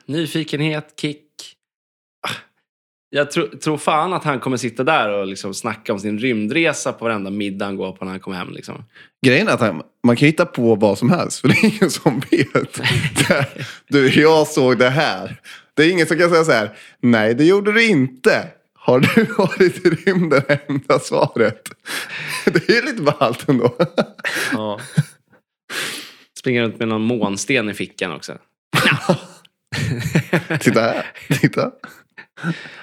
Nyfikenhet, 0.07 0.95
kick. 1.01 1.21
Jag 3.11 3.31
tro, 3.31 3.47
tror 3.63 3.79
fan 3.79 4.13
att 4.13 4.25
han 4.25 4.41
kommer 4.41 4.57
sitta 4.57 4.85
där 4.85 5.09
och 5.13 5.27
liksom 5.27 5.55
snacka 5.55 5.93
om 5.93 5.99
sin 6.01 6.19
rymdresa 6.19 6.93
på 6.93 7.05
varenda 7.05 7.31
middag 7.31 7.65
han 7.65 7.77
går 7.77 7.93
på 7.93 8.05
när 8.05 8.11
han 8.13 8.21
kommer 8.21 8.37
hem. 8.37 8.51
Liksom. 8.53 8.85
Grejen 9.27 9.49
är 9.49 9.53
att 9.53 9.61
han- 9.61 9.83
man 10.07 10.17
kan 10.17 10.27
hitta 10.27 10.47
på 10.47 10.75
vad 10.75 10.99
som 10.99 11.11
helst. 11.11 11.41
För 11.41 11.49
det 11.49 11.55
är 11.55 11.65
ingen 11.65 11.91
som 11.91 12.21
vet. 12.31 12.81
Du, 13.89 14.21
jag 14.21 14.47
såg 14.49 14.79
det 14.79 14.91
här. 14.91 15.41
Det 15.75 15.83
är 15.85 15.91
ingen 15.91 16.07
som 16.07 16.19
kan 16.19 16.31
säga 16.31 16.45
så 16.45 16.53
här. 16.53 16.77
Nej, 17.01 17.35
det 17.35 17.45
gjorde 17.45 17.73
du 17.73 17.87
inte. 17.87 18.49
Har 18.79 19.01
du 19.01 19.25
varit 19.39 19.87
i 19.87 19.91
rymden? 19.91 20.43
Enda 20.69 20.99
svaret. 20.99 21.69
Det 22.45 22.69
är 22.69 22.83
lite 22.83 23.03
ballt 23.03 23.49
ändå. 23.49 23.77
Ja. 24.53 24.81
Springer 26.45 26.63
runt 26.63 26.79
med 26.79 26.89
någon 26.89 27.03
månsten 27.03 27.69
i 27.69 27.75
fickan 27.75 28.13
också. 28.13 28.39
Titta 30.61 30.81
här. 30.81 31.07
Titta. 31.41 31.71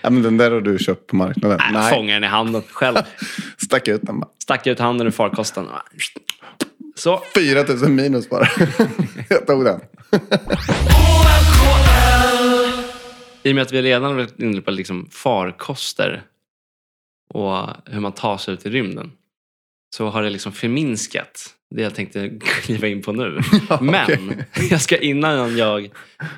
Ja, 0.02 0.10
men 0.10 0.22
den 0.22 0.38
där 0.38 0.52
har 0.52 0.62
du 0.62 0.80
köpt 0.80 1.08
på 1.08 1.16
marknaden. 1.16 1.60
Nej, 1.62 1.74
Nej, 1.74 1.94
Fångar 1.94 2.14
den 2.14 2.24
i 2.24 2.28
handen 2.28 2.62
själv. 2.72 2.98
stack 3.58 3.88
ut 3.88 4.02
den 4.04 4.20
bara. 4.20 4.30
Stack 4.44 4.68
ut 4.68 4.80
handen 4.80 5.08
ur 5.08 5.12
farkosten. 5.12 5.68
Så. 6.96 7.24
4 7.36 7.64
000 7.64 7.90
minus 7.90 8.30
bara. 8.30 8.48
Jag 9.30 9.48
tog 9.48 9.66
den. 9.66 9.80
I 13.44 13.52
och 13.52 13.56
med 13.56 13.62
att 13.62 13.72
vi 13.72 13.82
redan 13.82 14.16
varit 14.16 14.40
inne 14.40 14.62
på 14.62 14.72
liksom 14.72 15.10
farkoster 15.12 16.24
och 17.34 17.68
hur 17.86 18.00
man 18.00 18.12
tar 18.12 18.38
sig 18.38 18.54
ut 18.54 18.66
i 18.66 18.70
rymden 18.70 19.12
så 19.96 20.10
har 20.10 20.24
det 20.24 20.30
liksom 20.30 20.52
förminskat 20.52 21.56
det 21.72 21.82
jag 21.82 21.96
tänkte 21.96 22.40
kliva 22.42 22.88
in 22.88 23.02
på 23.02 23.12
nu. 23.12 23.42
Men 23.82 24.30
okej. 24.30 24.68
jag 24.70 24.82
ska 24.82 24.98
innan 24.98 25.58
jag 25.58 25.92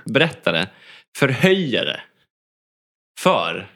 berättar 0.05 0.53
det 0.53 0.69
förhöja 1.17 1.83
det. 1.83 2.01
För 3.19 3.71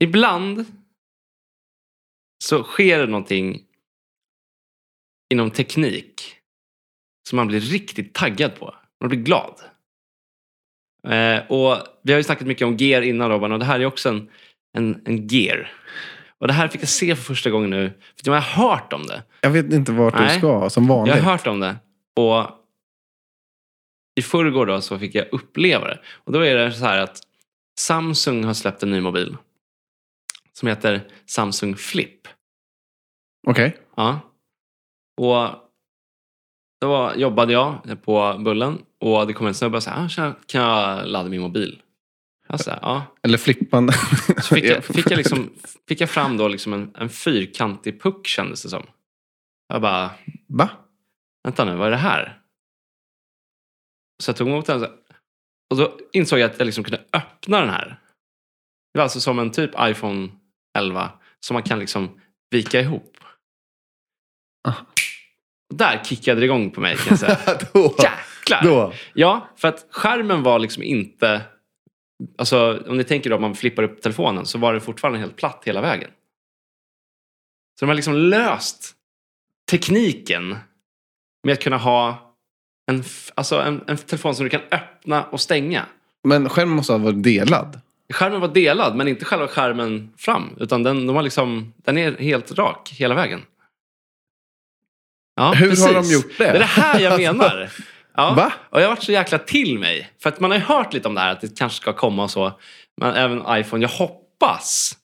ibland 0.00 0.64
så 2.44 2.62
sker 2.62 2.98
det 2.98 3.06
någonting 3.06 3.62
inom 5.32 5.50
teknik 5.50 6.36
som 7.28 7.36
man 7.36 7.46
blir 7.46 7.60
riktigt 7.60 8.14
taggad 8.14 8.58
på. 8.58 8.74
Man 9.00 9.08
blir 9.08 9.20
glad. 9.20 9.60
Eh, 11.08 11.46
och 11.46 11.76
vi 12.02 12.12
har 12.12 12.18
ju 12.18 12.24
snackat 12.24 12.46
mycket 12.46 12.66
om 12.66 12.76
gear 12.76 13.02
innan 13.02 13.30
Robban 13.30 13.52
och 13.52 13.58
det 13.58 13.64
här 13.64 13.80
är 13.80 13.86
också 13.86 14.08
en, 14.08 14.30
en, 14.72 15.02
en 15.04 15.26
gear. 15.26 15.72
Och 16.40 16.46
det 16.46 16.52
här 16.52 16.68
fick 16.68 16.82
jag 16.82 16.88
se 16.88 17.16
för 17.16 17.22
första 17.22 17.50
gången 17.50 17.70
nu. 17.70 17.92
För 18.16 18.30
jag 18.30 18.40
har 18.40 18.64
hört 18.70 18.92
om 18.92 19.06
det. 19.06 19.22
Jag 19.40 19.50
vet 19.50 19.72
inte 19.72 19.92
vart 19.92 20.16
du 20.16 20.22
Nej. 20.22 20.38
ska 20.38 20.70
som 20.70 20.86
vanligt. 20.86 21.16
Jag 21.16 21.22
har 21.22 21.32
hört 21.32 21.46
om 21.46 21.60
det. 21.60 21.76
Och 22.16 22.46
i 24.18 24.22
förrgår 24.22 24.66
då 24.66 24.80
så 24.80 24.98
fick 24.98 25.14
jag 25.14 25.26
uppleva 25.32 25.86
det. 25.86 26.00
Och 26.24 26.32
då 26.32 26.40
är 26.40 26.54
det 26.54 26.72
så 26.72 26.84
här 26.84 26.98
att 26.98 27.20
Samsung 27.80 28.44
har 28.44 28.54
släppt 28.54 28.82
en 28.82 28.90
ny 28.90 29.00
mobil. 29.00 29.36
Som 30.52 30.68
heter 30.68 31.08
Samsung 31.26 31.76
Flip. 31.76 32.28
Okej. 33.46 33.76
Ja. 33.96 34.20
Och 35.20 35.48
då 36.80 37.12
jobbade 37.16 37.52
jag 37.52 37.96
på 38.04 38.40
Bullen 38.44 38.82
och 39.00 39.26
det 39.26 39.32
kom 39.32 39.46
en 39.46 39.54
snubbe 39.54 39.76
och 39.76 39.82
sa 39.82 39.90
ah, 39.90 40.34
kan 40.46 40.62
jag 40.62 41.08
ladda 41.08 41.28
min 41.28 41.40
mobil? 41.40 41.82
Sa, 42.56 42.78
ja. 42.82 43.06
Eller 43.22 43.38
flippande. 43.38 43.92
Så 44.42 44.54
fick 44.54 44.64
jag, 44.64 44.84
fick 44.84 45.10
jag, 45.10 45.16
liksom, 45.16 45.50
fick 45.88 46.00
jag 46.00 46.10
fram 46.10 46.36
då 46.36 46.48
liksom 46.48 46.72
en, 46.72 46.94
en 46.94 47.08
fyrkantig 47.08 48.02
puck 48.02 48.26
kändes 48.26 48.62
det 48.62 48.68
som. 48.68 48.86
Jag 49.68 49.82
bara, 49.82 50.10
Va? 50.46 50.70
vänta 51.44 51.64
nu, 51.64 51.76
vad 51.76 51.86
är 51.86 51.90
det 51.90 51.96
här? 51.96 52.40
Så 54.22 54.28
jag 54.28 54.36
tog 54.36 54.48
emot 54.48 54.66
den 54.66 54.86
och 55.70 55.76
då 55.76 55.98
insåg 56.12 56.38
jag 56.38 56.50
att 56.50 56.58
jag 56.58 56.66
liksom 56.66 56.84
kunde 56.84 57.04
öppna 57.12 57.60
den 57.60 57.70
här. 57.70 58.00
Det 58.92 58.98
var 58.98 59.02
alltså 59.02 59.20
som 59.20 59.38
en 59.38 59.50
typ 59.50 59.70
iPhone 59.80 60.28
11 60.78 61.10
som 61.40 61.54
man 61.54 61.62
kan 61.62 61.78
liksom 61.78 62.20
vika 62.50 62.80
ihop. 62.80 63.16
Ah. 64.68 64.74
Där 65.74 66.04
kickade 66.04 66.40
det 66.40 66.44
igång 66.44 66.70
på 66.70 66.80
mig 66.80 66.96
kan 66.96 67.06
jag 67.08 67.18
säga. 67.18 67.58
då. 67.72 67.94
Jäklar! 67.98 68.62
då. 68.62 68.92
Ja, 69.14 69.48
för 69.56 69.68
att 69.68 69.86
skärmen 69.90 70.42
var 70.42 70.58
liksom 70.58 70.82
inte... 70.82 71.42
Alltså, 72.38 72.82
om 72.88 72.96
ni 72.96 73.04
tänker 73.04 73.30
då 73.30 73.36
att 73.36 73.42
man 73.42 73.54
flippar 73.54 73.82
upp 73.82 74.02
telefonen 74.02 74.46
så 74.46 74.58
var 74.58 74.74
det 74.74 74.80
fortfarande 74.80 75.18
helt 75.18 75.36
platt 75.36 75.62
hela 75.64 75.80
vägen. 75.80 76.10
Så 77.78 77.84
de 77.84 77.88
har 77.88 77.94
liksom 77.94 78.14
löst 78.14 78.94
tekniken 79.70 80.56
med 81.44 81.52
att 81.52 81.62
kunna 81.62 81.76
ha 81.76 82.34
en, 82.90 83.04
alltså 83.34 83.60
en, 83.60 83.84
en 83.86 83.96
telefon 83.96 84.34
som 84.34 84.44
du 84.44 84.50
kan 84.50 84.60
öppna 84.70 85.24
och 85.24 85.40
stänga. 85.40 85.86
Men 86.24 86.48
skärmen 86.48 86.76
måste 86.76 86.92
ha 86.92 86.98
varit 86.98 87.22
delad. 87.22 87.80
Skärmen 88.12 88.40
var 88.40 88.48
delad, 88.48 88.96
men 88.96 89.08
inte 89.08 89.24
själva 89.24 89.48
skärmen 89.48 90.12
fram. 90.16 90.56
Utan 90.60 90.82
den, 90.82 91.06
de 91.06 91.16
har 91.16 91.22
liksom, 91.22 91.72
den 91.76 91.98
är 91.98 92.16
helt 92.16 92.52
rak 92.52 92.90
hela 92.92 93.14
vägen. 93.14 93.42
Ja, 95.36 95.52
Hur 95.52 95.70
precis. 95.70 95.86
har 95.86 95.94
de 95.94 96.12
gjort 96.12 96.38
det? 96.38 96.44
Det 96.44 96.50
är 96.50 96.58
det 96.58 96.64
här 96.64 97.00
jag 97.00 97.20
menar. 97.20 97.70
Ja. 98.18 98.34
Va? 98.34 98.52
Och 98.70 98.80
jag 98.80 98.84
har 98.84 98.94
varit 98.94 99.02
så 99.02 99.12
jäkla 99.12 99.38
till 99.38 99.78
mig. 99.78 100.10
För 100.22 100.28
att 100.28 100.40
man 100.40 100.50
har 100.50 100.58
ju 100.58 100.64
hört 100.64 100.94
lite 100.94 101.08
om 101.08 101.14
det 101.14 101.20
här, 101.20 101.32
att 101.32 101.40
det 101.40 101.58
kanske 101.58 101.76
ska 101.76 101.92
komma 101.92 102.22
och 102.22 102.30
så. 102.30 102.52
Men 103.00 103.14
även 103.14 103.42
iPhone. 103.60 103.84
Jag 103.84 103.88
hoppas 103.88 104.96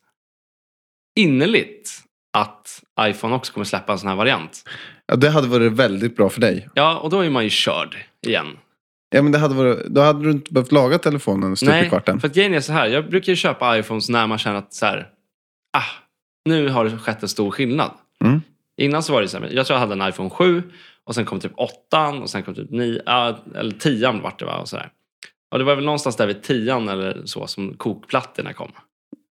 innerligt 1.17 1.91
att 2.33 2.83
iPhone 3.01 3.35
också 3.35 3.53
kommer 3.53 3.65
släppa 3.65 3.93
en 3.93 3.99
sån 3.99 4.09
här 4.09 4.17
variant. 4.17 4.69
Ja, 5.07 5.17
det 5.17 5.31
hade 5.31 5.49
varit 5.49 5.73
väldigt 5.73 6.17
bra 6.17 6.29
för 6.29 6.41
dig. 6.41 6.69
Ja, 6.75 6.99
och 6.99 7.11
då 7.11 7.21
är 7.21 7.31
man 7.31 7.45
ju 7.45 7.51
körd 7.51 7.97
igen. 8.27 8.47
Ja, 9.11 9.23
men 9.23 9.33
det 9.33 9.39
hade 9.39 9.55
varit, 9.55 9.87
då 9.87 10.01
hade 10.01 10.25
du 10.25 10.31
inte 10.31 10.53
behövt 10.53 10.73
laga 10.73 10.99
telefonen 10.99 11.57
stup 11.57 11.69
i 11.69 11.73
Nej, 11.73 11.89
kvarten. 11.89 12.21
för 12.21 12.29
att 12.29 12.35
grejen 12.35 12.55
är 12.55 12.61
så 12.61 12.73
här. 12.73 12.87
Jag 12.87 13.11
brukar 13.11 13.33
ju 13.33 13.37
köpa 13.37 13.79
iPhones 13.79 14.09
när 14.09 14.27
man 14.27 14.39
känner 14.39 14.59
att 14.59 14.75
så 14.75 14.87
här, 14.87 15.09
ah, 15.77 15.83
nu 16.45 16.69
har 16.69 16.85
det 16.85 16.99
skett 16.99 17.23
en 17.23 17.29
stor 17.29 17.51
skillnad. 17.51 17.91
Mm. 18.25 18.41
Innan 18.77 19.03
så 19.03 19.13
var 19.13 19.23
det 19.23 19.29
så 19.29 19.39
här, 19.39 19.49
jag 19.53 19.67
tror 19.67 19.75
jag 19.75 19.81
hade 19.81 20.05
en 20.05 20.09
iPhone 20.09 20.31
7 20.31 20.63
och 21.07 21.15
sen 21.15 21.25
kom 21.25 21.41
typ 21.41 21.53
8 21.57 22.09
och 22.09 22.31
sen 22.31 22.43
kom 22.43 22.55
typ 22.55 22.71
9, 22.71 23.03
ja, 23.07 23.39
eller 23.55 23.71
10 23.71 24.13
vart 24.13 24.39
det 24.39 24.45
var 24.45 24.59
och 24.61 24.69
sådär. 24.69 24.91
Och 25.51 25.59
det 25.59 25.65
var 25.65 25.75
väl 25.75 25.85
någonstans 25.85 26.17
där 26.17 26.27
vid 26.27 26.43
10 26.43 26.77
eller 26.77 27.23
så 27.25 27.47
som 27.47 27.75
kokplattorna 27.77 28.53
kom. 28.53 28.73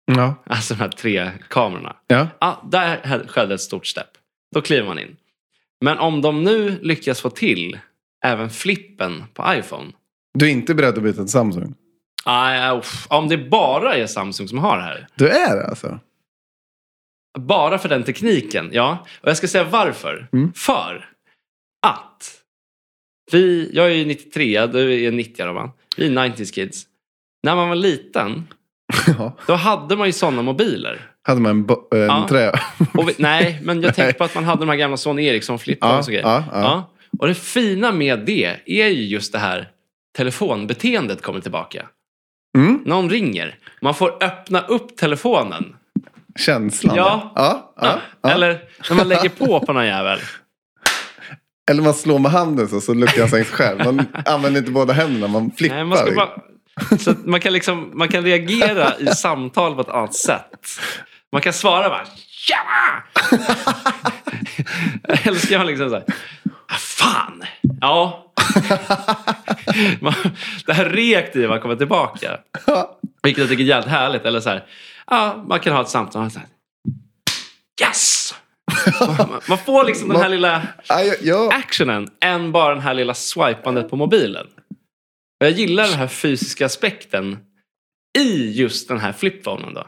Ja. 0.06 0.36
Alltså 0.46 0.74
de 0.74 0.80
här 0.80 0.90
tre 0.90 1.32
kamerorna. 1.50 1.96
ja. 2.08 2.28
Ja, 2.40 2.68
där 2.72 3.28
skedde 3.28 3.54
ett 3.54 3.62
stort 3.62 3.86
steg. 3.88 4.04
Då 4.56 4.62
kliver 4.62 4.88
man 4.88 5.00
in. 5.00 5.16
Men 5.82 5.98
om 6.00 6.22
de 6.22 6.44
nu 6.44 6.80
lyckas 6.82 7.22
få 7.22 7.30
till 7.30 7.80
även 8.26 8.50
flippen 8.50 9.24
på 9.34 9.54
iPhone. 9.54 9.92
Du 10.34 10.46
är 10.46 10.50
inte 10.52 10.76
beredd 10.76 10.98
att 10.98 11.04
byta 11.04 11.22
till 11.22 11.32
Samsung? 11.32 11.76
Ah, 12.26 12.78
uff, 12.78 13.08
om 13.10 13.28
det 13.30 13.38
bara 13.38 13.96
är 13.96 14.08
Samsung 14.08 14.48
som 14.48 14.58
har 14.58 14.78
det 14.78 14.84
här. 14.84 15.08
Du 15.16 15.30
är 15.30 15.56
det 15.56 15.68
alltså? 15.68 16.00
Bara 17.40 17.78
för 17.78 17.90
den 17.90 18.04
tekniken, 18.04 18.70
ja. 18.74 19.06
Och 19.22 19.30
jag 19.30 19.38
ska 19.38 19.48
säga 19.48 19.64
varför. 19.64 20.28
Mm. 20.34 20.54
För 20.54 21.10
att 21.84 22.32
vi, 23.32 23.70
jag 23.74 23.86
är 23.86 23.90
ju 23.96 24.06
93, 24.06 24.66
du 24.68 25.06
är 25.08 25.12
90 25.12 25.46
Robban. 25.46 25.72
Vi 25.98 26.06
är 26.06 26.12
90s 26.12 26.54
kids. 26.54 26.84
När 27.44 27.56
man 27.56 27.70
var 27.70 27.76
liten, 27.76 28.48
Ja. 29.18 29.38
då 29.48 29.54
hade 29.54 29.96
man 29.96 30.08
ju 30.08 30.14
sådana 30.14 30.42
mobiler. 30.42 31.10
Hade 31.28 31.42
man 31.42 31.50
en, 31.52 31.66
bo- 31.66 31.88
en 31.92 32.00
Ja. 32.00 32.26
trä? 32.30 32.52
Vi, 33.08 33.14
nej, 33.18 33.60
men 33.64 33.82
jag 33.82 33.96
tänker 33.96 34.14
på 34.14 34.24
att 34.24 34.36
man 34.36 34.44
hade 34.44 34.60
de 34.62 34.70
här 34.70 34.76
gamla 34.76 34.98
Sony 34.98 35.26
Ericsson-flipparna 35.26 35.94
Ja, 35.94 35.98
och 36.00 36.06
så 36.06 36.12
grejer. 36.12 36.24
ja. 36.52 36.90
Och 37.20 37.28
det 37.28 37.36
fina 37.36 37.92
med 37.92 38.20
det 38.20 38.58
är 38.66 38.88
ju 38.88 39.04
just 39.06 39.34
det 39.34 39.40
här 39.40 39.70
telefonbeteendet 40.18 41.22
kommer 41.22 41.40
tillbaka. 41.40 41.86
Mm. 42.58 42.82
Någon 42.86 43.10
ringer, 43.10 43.58
man 43.82 43.94
får 43.96 44.24
öppna 44.24 44.62
upp 44.62 44.98
telefonen. 44.98 45.76
Känslan? 46.40 46.96
Ja, 46.96 47.34
ja. 47.76 48.00
Eller 48.32 48.62
när 48.90 48.96
man 48.98 49.08
lägger 49.08 49.30
på 49.30 49.60
på 49.60 49.74
någon 49.74 49.86
jävel. 49.86 50.20
Eller 51.72 51.84
man 51.84 51.94
slår 51.94 52.20
med 52.20 52.32
handen 52.32 52.68
så, 52.68 52.82
så 52.82 52.94
lyckas 52.94 53.30
sig 53.30 53.46
själv. 53.46 53.86
Man 53.86 54.06
använder 54.26 54.60
inte 54.60 54.72
båda 54.72 54.94
händerna, 54.94 55.28
man 55.28 55.52
flippar. 55.52 55.76
Nej, 55.76 55.86
man, 55.86 56.16
bara, 56.16 56.98
så 56.98 57.14
man, 57.26 57.40
kan 57.40 57.54
liksom, 57.54 57.92
man 57.94 58.08
kan 58.08 58.24
reagera 58.24 58.98
i 59.00 59.08
samtal 59.08 59.76
på 59.76 59.82
ett 59.82 59.90
annat 59.90 60.16
sätt. 60.16 60.68
Man 61.32 61.42
kan 61.42 61.54
svara 61.54 61.90
bara 61.90 62.06
Tjena! 62.46 63.04
Eller 65.24 65.40
ska 65.40 65.58
man 65.58 65.68
liksom 65.68 65.90
säga 65.90 66.04
ah, 66.68 66.76
Fan! 66.78 67.44
Ja. 67.82 68.20
Man, 70.00 70.14
det 70.66 70.74
här 70.74 70.90
reaktiva 70.90 71.60
kommer 71.60 71.76
tillbaka. 71.76 72.40
Vilket 73.24 73.42
jag 73.42 73.50
tycker 73.50 73.64
är 73.64 73.68
jävligt 73.68 73.92
härligt. 73.92 74.26
Eller 74.26 74.40
så 74.40 74.50
här, 74.50 74.66
ja, 75.08 75.44
man 75.48 75.60
kan 75.60 75.74
ha 75.74 75.82
ett 75.82 75.90
samtal 75.90 76.32
så 76.32 76.40
här, 76.40 76.48
Yes! 77.82 78.36
Man, 79.50 79.58
får 79.58 79.84
liksom 79.84 80.10
den 80.10 80.22
här 80.22 80.30
lilla 80.30 80.68
Ja, 80.88 81.04
ja, 81.04 81.14
ja. 81.22 81.54
actionen 81.54 82.10
än 82.20 82.52
bara 82.52 82.74
den 82.74 82.84
här 82.84 82.94
lilla 82.94 83.14
swipandet 83.14 83.90
på 83.90 83.96
mobilen. 83.96 84.48
Och 85.40 85.46
jag 85.48 85.52
gillar 85.52 85.84
den 85.84 85.94
här 85.94 86.08
fysiska 86.08 86.66
aspekten 86.66 87.38
i 88.20 88.52
just 88.52 88.88
den 88.88 89.00
här 89.00 89.12
flipphonen 89.12 89.74
då. 89.74 89.88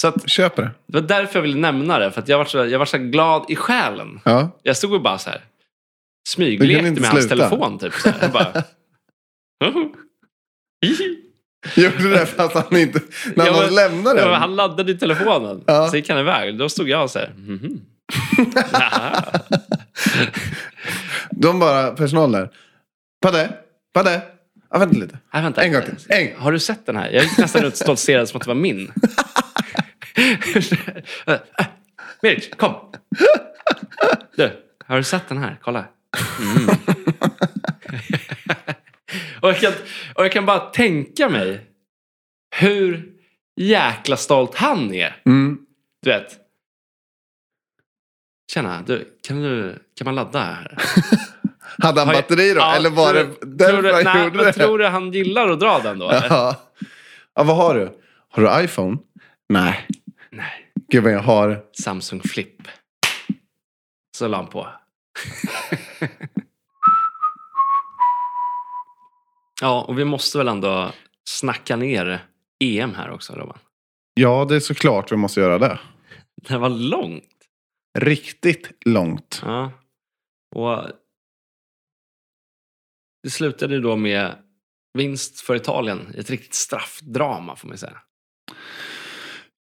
Så 0.00 0.08
att, 0.08 0.28
Köper 0.30 0.62
det. 0.62 0.70
det 0.86 1.00
var 1.00 1.08
därför 1.08 1.38
jag 1.38 1.42
ville 1.42 1.56
nämna 1.58 1.98
det. 1.98 2.10
För 2.10 2.20
att 2.22 2.28
jag 2.28 2.38
var 2.38 2.44
så, 2.44 2.58
jag 2.58 2.78
var 2.78 2.86
så 2.86 2.98
glad 2.98 3.44
i 3.48 3.56
själen. 3.56 4.20
Ja. 4.24 4.50
Jag 4.62 4.76
stod 4.76 4.92
och 4.94 5.02
bara 5.02 5.18
så 5.18 5.30
här 5.30 5.40
smyglekte 6.28 7.00
med 7.00 7.10
hans 7.10 7.28
telefon. 7.28 7.78
Typ, 7.78 7.92
så 7.94 8.08
här. 8.10 8.18
Jag 8.22 8.32
bara, 8.32 8.62
Gjorde 11.76 11.96
du 11.98 12.10
det 12.10 12.26
fast 12.26 12.54
han 12.54 12.76
inte... 12.80 13.00
När 13.36 13.46
Ja, 13.46 13.52
han 13.62 13.74
lämnade 13.74 14.16
Ja, 14.18 14.22
den? 14.24 14.30
men 14.30 14.40
han 14.40 14.56
laddade 14.56 14.92
ju 14.92 14.98
telefonen. 14.98 15.64
Ja. 15.66 15.88
Så 15.88 15.96
gick 15.96 16.08
han 16.08 16.18
iväg. 16.18 16.58
Då 16.58 16.68
stod 16.68 16.88
jag 16.88 17.02
och 17.02 17.10
så 17.10 17.18
här. 17.18 17.32
Mhm. 17.36 17.60
Jaha. 17.60 17.80
De 21.30 21.58
bara, 21.58 21.90
personalen 21.90 22.32
där. 22.32 22.50
Padde, 23.22 23.52
Padde. 23.92 24.22
Ja, 24.70 24.78
vänta 24.78 24.98
lite. 24.98 25.18
Nej, 25.32 25.42
vänta. 25.42 25.64
En 25.64 25.72
gång 25.72 25.82
till. 25.82 25.96
En. 26.08 26.40
Har 26.40 26.52
du 26.52 26.58
sett 26.58 26.86
den 26.86 26.96
här? 26.96 27.10
Jag 27.10 27.22
gick 27.22 27.38
nästan 27.38 27.62
runt 27.62 27.74
och 27.74 27.78
stoltserade 27.78 28.26
som 28.26 28.36
att 28.36 28.42
det 28.42 28.48
var 28.48 28.54
min. 28.54 28.86
Mirch, 32.22 32.56
kom! 32.56 32.92
Du, 34.36 34.50
har 34.86 34.96
du 34.96 35.04
sett 35.04 35.28
den 35.28 35.38
här? 35.38 35.58
Kolla. 35.62 35.84
Mm. 36.40 36.68
och, 39.40 39.48
jag 39.48 39.58
kan, 39.58 39.72
och 40.14 40.24
jag 40.24 40.32
kan 40.32 40.46
bara 40.46 40.60
tänka 40.60 41.28
mig 41.28 41.66
hur 42.56 43.12
jäkla 43.56 44.16
stolt 44.16 44.54
han 44.54 44.94
är. 44.94 45.16
Mm. 45.26 45.58
Du 46.02 46.10
vet. 46.10 46.36
Tjena, 48.54 48.82
du, 48.86 49.18
kan, 49.22 49.42
du, 49.42 49.78
kan 49.96 50.04
man 50.04 50.14
ladda 50.14 50.40
här? 50.40 50.76
Hade 51.82 52.00
han 52.00 52.08
Har 52.08 52.14
jag- 52.14 52.22
batteri 52.24 52.52
då? 52.54 52.60
Ja, 52.60 52.74
Eller 52.76 52.90
var 52.90 53.12
tror 53.12 53.24
det 53.24 53.36
därför 53.56 53.82
tror 53.82 53.92
han 53.92 54.04
nej, 54.16 54.24
gjorde 54.24 54.44
det? 54.44 54.52
Tror 54.52 54.78
du 54.78 54.86
han 54.86 55.12
gillar 55.12 55.48
att 55.48 55.60
dra 55.60 55.78
den 55.78 55.98
då? 55.98 56.04
Ja. 56.12 56.56
ja, 57.34 57.42
vad 57.44 57.56
har 57.56 57.74
du? 57.74 57.92
Har 58.28 58.42
du 58.42 58.64
iPhone? 58.64 58.96
Nej. 59.48 59.86
Nej. 60.30 60.72
Gud 60.88 61.02
vad 61.04 61.12
jag 61.12 61.20
har. 61.20 61.60
Samsung 61.82 62.20
Flip. 62.20 62.68
Så 64.16 64.28
la 64.28 64.36
han 64.36 64.46
på. 64.46 64.68
ja, 69.60 69.82
och 69.88 69.98
vi 69.98 70.04
måste 70.04 70.38
väl 70.38 70.48
ändå 70.48 70.92
snacka 71.28 71.76
ner 71.76 72.24
EM 72.64 72.94
här 72.94 73.10
också, 73.10 73.32
Robban. 73.32 73.58
Ja, 74.14 74.46
det 74.48 74.56
är 74.56 74.60
såklart 74.60 75.12
vi 75.12 75.16
måste 75.16 75.40
göra 75.40 75.58
det. 75.58 75.78
Det 76.48 76.58
var 76.58 76.68
långt. 76.68 77.24
Riktigt 77.98 78.70
långt. 78.84 79.42
Ja. 79.44 79.72
Och 80.56 80.90
det 83.22 83.30
slutade 83.30 83.74
ju 83.74 83.80
då 83.80 83.96
med 83.96 84.34
vinst 84.98 85.40
för 85.40 85.56
Italien. 85.56 86.14
Ett 86.18 86.30
riktigt 86.30 86.54
straffdrama 86.54 87.56
får 87.56 87.68
man 87.68 87.78
säga. 87.78 87.98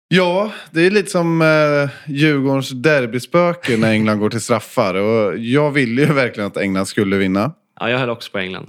Ja, 0.08 0.52
det 0.72 0.82
är 0.82 0.92
lite 0.92 1.10
som 1.10 1.42
eh, 1.42 1.90
Djurgårdens 2.08 2.70
derbyspöke 2.70 3.78
när 3.78 3.92
England 3.92 4.20
går 4.20 4.30
till 4.30 4.42
straffar. 4.42 4.96
Och 4.96 5.38
jag 5.38 5.72
ville 5.72 6.02
ju 6.02 6.14
verkligen 6.14 6.48
att 6.48 6.58
England 6.58 6.86
skulle 6.86 7.18
vinna. 7.18 7.54
Ja, 7.80 7.90
jag 7.90 8.00
höll 8.00 8.10
också 8.10 8.32
på 8.32 8.40
England. 8.40 8.68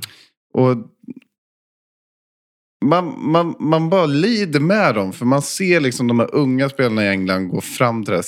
Och 0.53 0.77
man, 2.85 3.31
man, 3.31 3.57
man 3.61 3.91
bara 3.91 4.07
lider 4.07 4.61
med 4.61 4.95
dem. 4.95 5.13
För 5.13 5.27
man 5.27 5.43
ser 5.43 5.81
liksom 5.81 6.07
de 6.07 6.21
här 6.21 6.35
unga 6.35 6.69
spelarna 6.69 7.05
i 7.05 7.09
England 7.09 7.49
gå 7.49 7.61
fram 7.61 8.05
till 8.05 8.11
den 8.11 8.17
här 8.17 8.23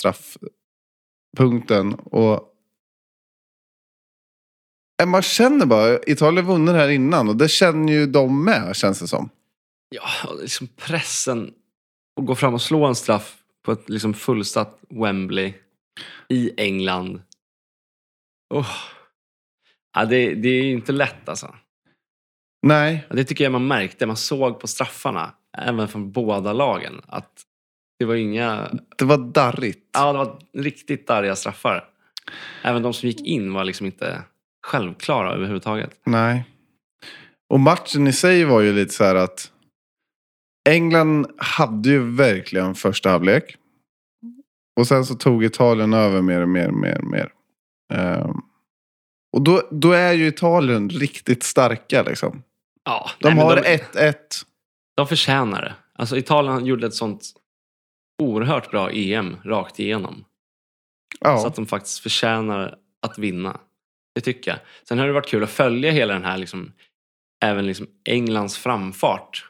straffpunkten. 1.36 1.94
Och 1.94 2.48
Eh, 5.02 5.06
man 5.06 5.22
känner 5.22 5.66
bara, 5.66 5.98
Italien 6.06 6.46
vunnit 6.46 6.74
här 6.74 6.88
innan. 6.88 7.28
Och 7.28 7.36
det 7.36 7.48
känner 7.48 7.92
ju 7.92 8.06
de 8.06 8.44
med, 8.44 8.76
känns 8.76 9.00
det 9.00 9.08
som. 9.08 9.30
Ja, 9.88 10.34
liksom 10.40 10.68
pressen 10.76 11.54
att 12.20 12.26
gå 12.26 12.34
fram 12.34 12.54
och 12.54 12.62
slå 12.62 12.84
en 12.84 12.94
straff 12.94 13.38
på 13.62 13.72
ett 13.72 13.88
liksom 13.88 14.14
fullsatt 14.14 14.78
Wembley 14.88 15.54
i 16.28 16.52
England. 16.56 17.22
Oh. 18.54 18.68
Ja, 19.94 20.04
det, 20.04 20.34
det 20.34 20.48
är 20.48 20.62
inte 20.62 20.92
lätt 20.92 21.28
alltså. 21.28 21.54
Nej, 22.66 23.06
Det 23.10 23.24
tycker 23.24 23.44
jag 23.44 23.52
man 23.52 23.66
märkte. 23.66 24.06
Man 24.06 24.16
såg 24.16 24.60
på 24.60 24.66
straffarna, 24.66 25.34
även 25.58 25.88
från 25.88 26.12
båda 26.12 26.52
lagen, 26.52 27.00
att 27.06 27.42
det 28.02 28.06
var 28.06 28.14
inga... 28.14 28.70
det 28.98 29.04
var 29.04 29.18
darrigt. 29.18 29.90
Ja, 29.92 30.12
det 30.12 30.18
var 30.18 30.38
riktigt 30.58 31.06
darriga 31.06 31.36
straffar. 31.36 31.88
Även 32.62 32.82
de 32.82 32.92
som 32.92 33.08
gick 33.08 33.26
in 33.26 33.52
var 33.52 33.64
liksom 33.64 33.86
inte 33.86 34.22
självklara 34.66 35.34
överhuvudtaget. 35.34 36.00
Nej. 36.06 36.44
Och 37.50 37.60
matchen 37.60 38.06
i 38.06 38.12
sig 38.12 38.44
var 38.44 38.60
ju 38.60 38.72
lite 38.72 38.94
så 38.94 39.04
här 39.04 39.14
att 39.14 39.50
England 40.68 41.26
hade 41.36 41.88
ju 41.88 42.10
verkligen 42.10 42.74
första 42.74 43.10
halvlek. 43.10 43.56
Och 44.80 44.86
sen 44.86 45.04
så 45.04 45.14
tog 45.14 45.44
Italien 45.44 45.92
över 45.92 46.22
mer 46.22 46.40
och 46.40 46.48
mer 46.48 46.68
och 46.68 46.74
mer 46.74 46.98
och 46.98 47.10
mer. 47.10 47.32
Ehm, 47.94 48.36
och 49.32 49.42
då, 49.42 49.62
då 49.70 49.92
är 49.92 50.12
ju 50.12 50.26
Italien 50.26 50.90
riktigt 50.90 51.42
starka 51.42 52.02
liksom. 52.02 52.42
Ja, 52.84 53.10
De 53.18 53.34
nej, 53.34 53.44
har 53.44 53.56
de, 53.56 53.62
1-1. 53.62 54.14
de 54.96 55.06
förtjänar 55.06 55.62
det. 55.62 55.74
Alltså, 55.94 56.16
Italien 56.16 56.66
gjorde 56.66 56.86
ett 56.86 56.94
sånt 56.94 57.24
oerhört 58.18 58.70
bra 58.70 58.90
EM 58.90 59.36
rakt 59.44 59.80
igenom. 59.80 60.24
Så 61.18 61.18
Ja. 61.20 61.46
att 61.46 61.54
de 61.54 61.66
faktiskt 61.66 61.98
förtjänar 62.00 62.78
att 63.02 63.18
vinna. 63.18 63.60
Det 64.14 64.20
tycker 64.20 64.50
jag. 64.50 64.60
Sen 64.88 64.98
har 64.98 65.06
det 65.06 65.12
varit 65.12 65.28
kul 65.28 65.42
att 65.42 65.50
följa 65.50 65.90
hela 65.90 66.12
den 66.14 66.24
här, 66.24 66.38
liksom, 66.38 66.72
även 67.44 67.66
liksom 67.66 67.86
Englands 68.08 68.58
framfart. 68.58 69.48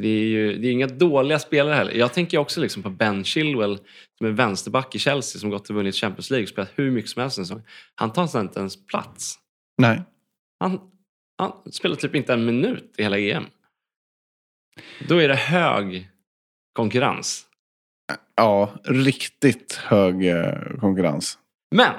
Det 0.00 0.08
är 0.08 0.24
ju 0.24 0.58
det 0.58 0.68
är 0.68 0.72
inga 0.72 0.86
dåliga 0.86 1.38
spelare 1.38 1.74
heller. 1.74 1.92
Jag 1.92 2.12
tänker 2.12 2.38
också 2.38 2.60
liksom 2.60 2.82
på 2.82 2.90
Ben 2.90 3.24
Chilwell 3.24 3.78
som 4.18 4.26
är 4.26 4.30
vänsterback 4.30 4.94
i 4.94 4.98
Chelsea 4.98 5.40
som 5.40 5.50
gått 5.50 5.70
och 5.70 5.76
vunnit 5.76 5.94
Champions 5.94 6.30
League 6.30 6.42
och 6.44 6.48
spelat 6.48 6.70
hur 6.74 6.90
mycket 6.90 7.10
som 7.10 7.22
helst 7.22 7.38
en 7.38 7.46
säsong. 7.46 7.62
Han 7.94 8.12
tar 8.12 8.40
inte 8.40 8.60
ens 8.60 8.86
plats. 8.86 9.38
Nej. 9.78 10.02
Han, 10.60 10.80
han 11.38 11.72
spelar 11.72 11.96
typ 11.96 12.14
inte 12.14 12.32
en 12.32 12.44
minut 12.44 12.94
i 12.98 13.02
hela 13.02 13.18
EM. 13.18 13.44
Då 15.08 15.16
är 15.22 15.28
det 15.28 15.34
hög 15.34 16.10
konkurrens. 16.72 17.46
Ja, 18.36 18.72
riktigt 18.84 19.74
hög 19.74 20.28
eh, 20.28 20.54
konkurrens. 20.80 21.38
Men 21.74 21.92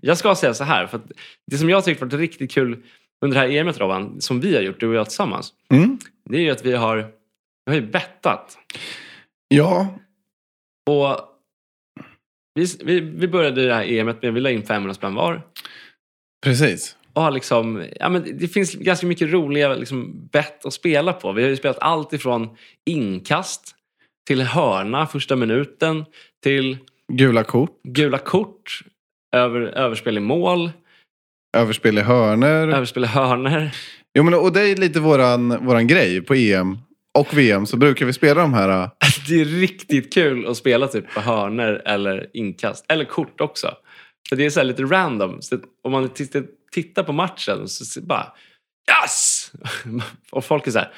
jag 0.00 0.18
ska 0.18 0.34
säga 0.34 0.54
så 0.54 0.64
här. 0.64 0.86
För 0.86 1.00
det 1.46 1.58
som 1.58 1.70
jag 1.70 1.84
tycker 1.84 2.04
varit 2.04 2.12
riktigt 2.12 2.50
kul 2.50 2.82
under 3.20 3.34
det 3.34 3.40
här 3.40 3.50
EMet 3.50 3.78
Robban, 3.80 4.20
som 4.20 4.40
vi 4.40 4.54
har 4.54 4.62
gjort, 4.62 4.80
du 4.80 4.88
och 4.88 4.94
jag 4.94 5.06
tillsammans. 5.06 5.52
Mm. 5.70 5.98
Det 6.24 6.36
är 6.36 6.40
ju 6.40 6.50
att 6.50 6.64
vi 6.64 6.72
har, 6.72 6.96
vi 7.66 7.72
har 7.72 7.74
ju 7.74 7.86
bettat. 7.86 8.58
Ja, 9.48 9.98
Och 10.90 11.20
vi, 12.54 12.66
vi, 12.84 13.00
vi 13.00 13.28
började 13.28 13.66
det 13.66 13.74
här 13.74 13.84
EMet 13.92 14.22
med 14.22 14.28
att 14.28 14.34
vi 14.34 14.40
la 14.40 14.50
in 14.50 14.62
500 14.62 14.94
spänn 14.94 15.14
var. 15.14 15.42
precis. 16.44 16.96
Och 17.12 17.22
har 17.22 17.30
liksom, 17.30 17.84
ja, 18.00 18.08
men 18.08 18.38
det 18.38 18.48
finns 18.48 18.74
ganska 18.74 19.06
mycket 19.06 19.32
roliga 19.32 19.74
liksom, 19.74 20.28
bett 20.32 20.66
att 20.66 20.72
spela 20.72 21.12
på. 21.12 21.32
Vi 21.32 21.42
har 21.42 21.48
ju 21.48 21.56
spelat 21.56 21.78
allt 21.80 22.12
ifrån 22.12 22.56
inkast 22.84 23.75
till 24.26 24.42
hörna 24.42 25.06
första 25.06 25.36
minuten 25.36 26.04
till 26.42 26.78
Gula 27.12 27.44
kort, 27.44 27.70
gula 27.88 28.18
kort, 28.18 28.80
över, 29.36 29.60
överspel 29.60 30.16
i 30.16 30.20
mål, 30.20 30.70
överspel 31.56 31.98
i 31.98 32.00
hörnor. 32.00 32.74
överspel 32.74 33.04
i 33.04 33.06
hörnor. 33.06 33.70
Jo, 34.18 34.22
men, 34.22 34.34
och 34.34 34.52
det 34.52 34.60
är 34.68 34.76
lite 34.76 35.00
våran, 35.00 35.64
våran 35.66 35.86
grej 35.86 36.20
på 36.22 36.34
EM 36.34 36.78
och 37.18 37.34
VM. 37.38 37.66
Så 37.66 37.76
brukar 37.76 38.06
vi 38.06 38.12
spela 38.12 38.40
de 38.40 38.54
här. 38.54 38.68
eh, 38.82 38.88
Det 39.28 39.40
är 39.40 39.44
riktigt 39.44 40.14
kul 40.14 40.46
att 40.46 40.56
spela 40.56 40.88
typ 40.88 41.14
på 41.14 41.20
hörner 41.20 41.82
eller 41.84 42.30
inkast. 42.32 42.84
Eller 42.88 43.04
kort 43.04 43.40
också. 43.40 43.74
För 44.28 44.36
det 44.36 44.44
är 44.46 44.50
så 44.50 44.62
lite 44.62 44.82
random. 44.82 45.42
Så 45.42 45.58
om 45.82 45.92
man 45.92 46.08
tittar, 46.08 47.02
på 47.02 47.12
matchen 47.12 47.68
så 47.68 48.00
bara 48.00 48.32
Yes! 49.02 49.52
Och 50.30 50.44
folk 50.44 50.66
är 50.66 50.70
så 50.70 50.78
här, 50.78 50.92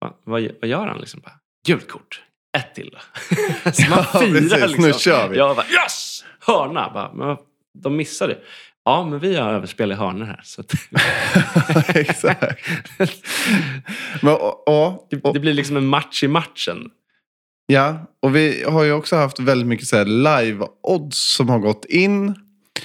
"Va- 0.00 0.14
vad, 0.24 0.48
vad 0.60 0.68
gör 0.70 0.86
han? 0.86 1.00
Liksom 1.00 1.22
Gult 1.66 1.88
kort. 1.88 2.22
Ett 2.58 2.74
till 2.74 2.90
då. 2.92 2.98
så 3.72 3.82
man 3.90 3.98
Ja, 4.12 4.20
firar 4.20 4.32
precis. 4.32 4.52
liksom. 4.60 4.84
Nu 4.84 4.92
kör 4.92 5.28
vi. 5.28 5.36
Jag 5.36 5.56
bara 5.56 5.66
yes! 5.66 6.24
Hörna. 6.46 6.90
Bara, 6.94 7.12
men 7.12 7.36
de 7.82 7.96
missade. 7.96 8.38
Ja, 8.84 9.04
men 9.10 9.18
vi 9.18 9.36
har 9.36 9.52
överspel 9.52 9.92
i 9.92 9.94
hörnor 9.94 10.24
här. 10.26 10.40
Så 10.44 10.60
att 10.60 10.72
Exakt. 11.96 12.60
Men, 14.22 14.32
och, 14.34 14.68
och, 14.68 15.06
det, 15.10 15.32
det 15.32 15.40
blir 15.40 15.54
liksom 15.54 15.76
en 15.76 15.86
match 15.86 16.22
i 16.22 16.28
matchen. 16.28 16.90
ja, 17.66 18.06
och 18.22 18.36
vi 18.36 18.64
har 18.64 18.82
ju 18.84 18.92
också 18.92 19.16
haft 19.16 19.38
väldigt 19.40 19.66
mycket 19.68 19.86
så 19.86 20.04
live-odds 20.04 21.10
som 21.36 21.48
har 21.48 21.58
gått 21.58 21.84
in. 21.84 22.28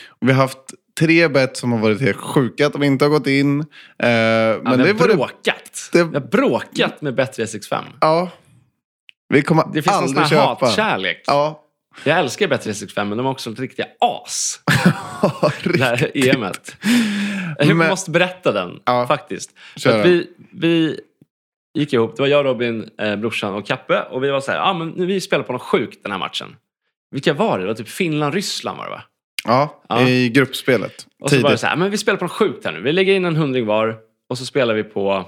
Och 0.10 0.28
vi 0.30 0.32
har 0.34 0.42
haft 0.42 0.58
tre 1.00 1.28
bett 1.28 1.58
som 1.58 1.72
har 1.72 1.80
varit 1.80 2.02
helt 2.02 2.18
sjuka 2.18 2.68
att 2.68 2.74
de 2.74 2.84
inte 2.84 3.06
har 3.06 3.10
gått 3.10 3.28
in. 3.28 3.60
Eh, 4.00 4.10
Ja, 4.10 4.60
men 4.64 4.78
vi 4.84 4.94
det 4.94 5.00
har 5.00 5.08
bråkat. 5.16 5.90
det- 5.92 6.04
Vi 6.04 6.14
har 6.14 6.28
bråkat 6.28 7.02
med 7.02 7.20
Bet365. 7.20 7.82
Ja. 8.02 8.30
Vi 9.30 9.42
kommer 9.42 9.64
Det 9.74 9.82
finns 9.82 9.86
någon 10.00 10.08
sån 10.10 10.18
aldrig 10.18 10.40
här 10.40 10.48
köpa. 10.56 10.66
hatkärlek. 10.66 11.24
Ja. 11.28 11.62
Jag 12.04 12.20
älskar 12.20 12.48
Bet365 12.48 13.04
men 13.06 13.18
de 13.18 13.26
har 13.26 13.34
också 13.34 13.54
riktiga 13.54 13.86
as. 14.00 14.60
Riktigt. 15.64 15.74
Det 15.80 15.84
här 15.86 16.12
EMet. 16.28 16.76
Jag 17.60 17.68
Men- 17.76 17.90
måste 17.90 18.12
berätta 18.12 18.52
den 18.52 18.80
Ja. 18.86 19.08
faktiskt. 19.08 19.52
För 19.84 20.00
att 20.00 20.06
vi, 20.06 20.28
vi 20.52 21.00
gick 21.78 21.94
ihop, 21.94 22.16
det 22.16 22.22
var 22.22 22.28
jag, 22.28 22.46
Robin, 22.46 22.90
eh, 23.00 23.16
brorsan 23.16 23.54
och 23.54 23.66
Kappe. 23.68 24.02
Och 24.02 24.24
vi 24.24 24.30
var 24.32 24.42
så 24.42 24.52
här, 24.52 24.60
ah, 24.60 24.74
men 24.74 24.90
nu 24.90 25.06
vi 25.06 25.22
spelar 25.22 25.44
på 25.44 25.54
något 25.54 25.62
sjukt 25.62 26.04
den 26.04 26.12
här 26.12 26.20
matchen. 26.20 26.56
Vilka 27.12 27.34
var 27.34 27.58
det? 27.58 27.64
Det 27.64 27.68
var 27.68 27.74
typ 27.76 27.90
Finland-Ryssland 27.90 28.78
var 28.78 28.86
det 28.86 28.92
va? 28.92 29.04
Ja, 29.46 29.82
Ja. 29.90 30.02
i 30.02 30.30
gruppspelet. 30.30 31.08
Och 31.22 31.30
så 31.30 31.36
var 31.36 31.42
det 31.44 31.48
Tidigt. 31.48 31.60
så 31.60 31.68
här, 31.68 31.76
men 31.76 31.92
vi 31.92 31.98
spelar 31.98 32.18
på 32.18 32.26
något 32.26 32.32
sjukt 32.32 32.66
här 32.66 32.72
nu. 32.72 32.82
Vi 32.82 32.92
lägger 32.92 33.14
in 33.16 33.26
en 33.26 33.36
hundring 33.36 33.66
var 33.66 33.98
och 34.30 34.38
så 34.38 34.46
spelar 34.46 34.74
vi 34.74 34.84
på 34.84 35.26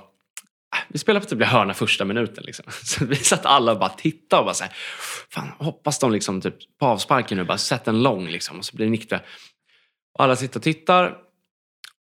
vi 0.87 0.99
spelar 0.99 1.19
på 1.19 1.23
att 1.23 1.29
det 1.29 1.35
blir 1.35 1.47
hörna 1.47 1.73
första 1.73 2.05
minuten. 2.05 2.43
Liksom. 2.43 2.65
Så 2.83 3.05
vi 3.05 3.15
satt 3.15 3.45
alla 3.45 3.71
och 3.71 3.79
bara 3.79 3.89
tittade 3.89 4.39
och 4.39 4.45
bara 4.45 4.53
så 4.53 4.63
här, 4.63 4.73
fan, 5.29 5.47
hoppas 5.57 5.99
de 5.99 6.11
liksom 6.11 6.41
typ 6.41 6.55
på 6.79 6.85
avsparken 6.85 7.37
nu 7.37 7.43
bara 7.43 7.57
sätter 7.57 7.91
en 7.91 8.03
lång 8.03 8.27
liksom, 8.27 8.57
och 8.57 8.65
så 8.65 8.75
blir 8.75 8.85
det 8.85 8.91
nick. 8.91 9.11
Och 9.11 10.23
alla 10.23 10.35
sitter 10.35 10.59
och 10.59 10.63
tittar. 10.63 11.17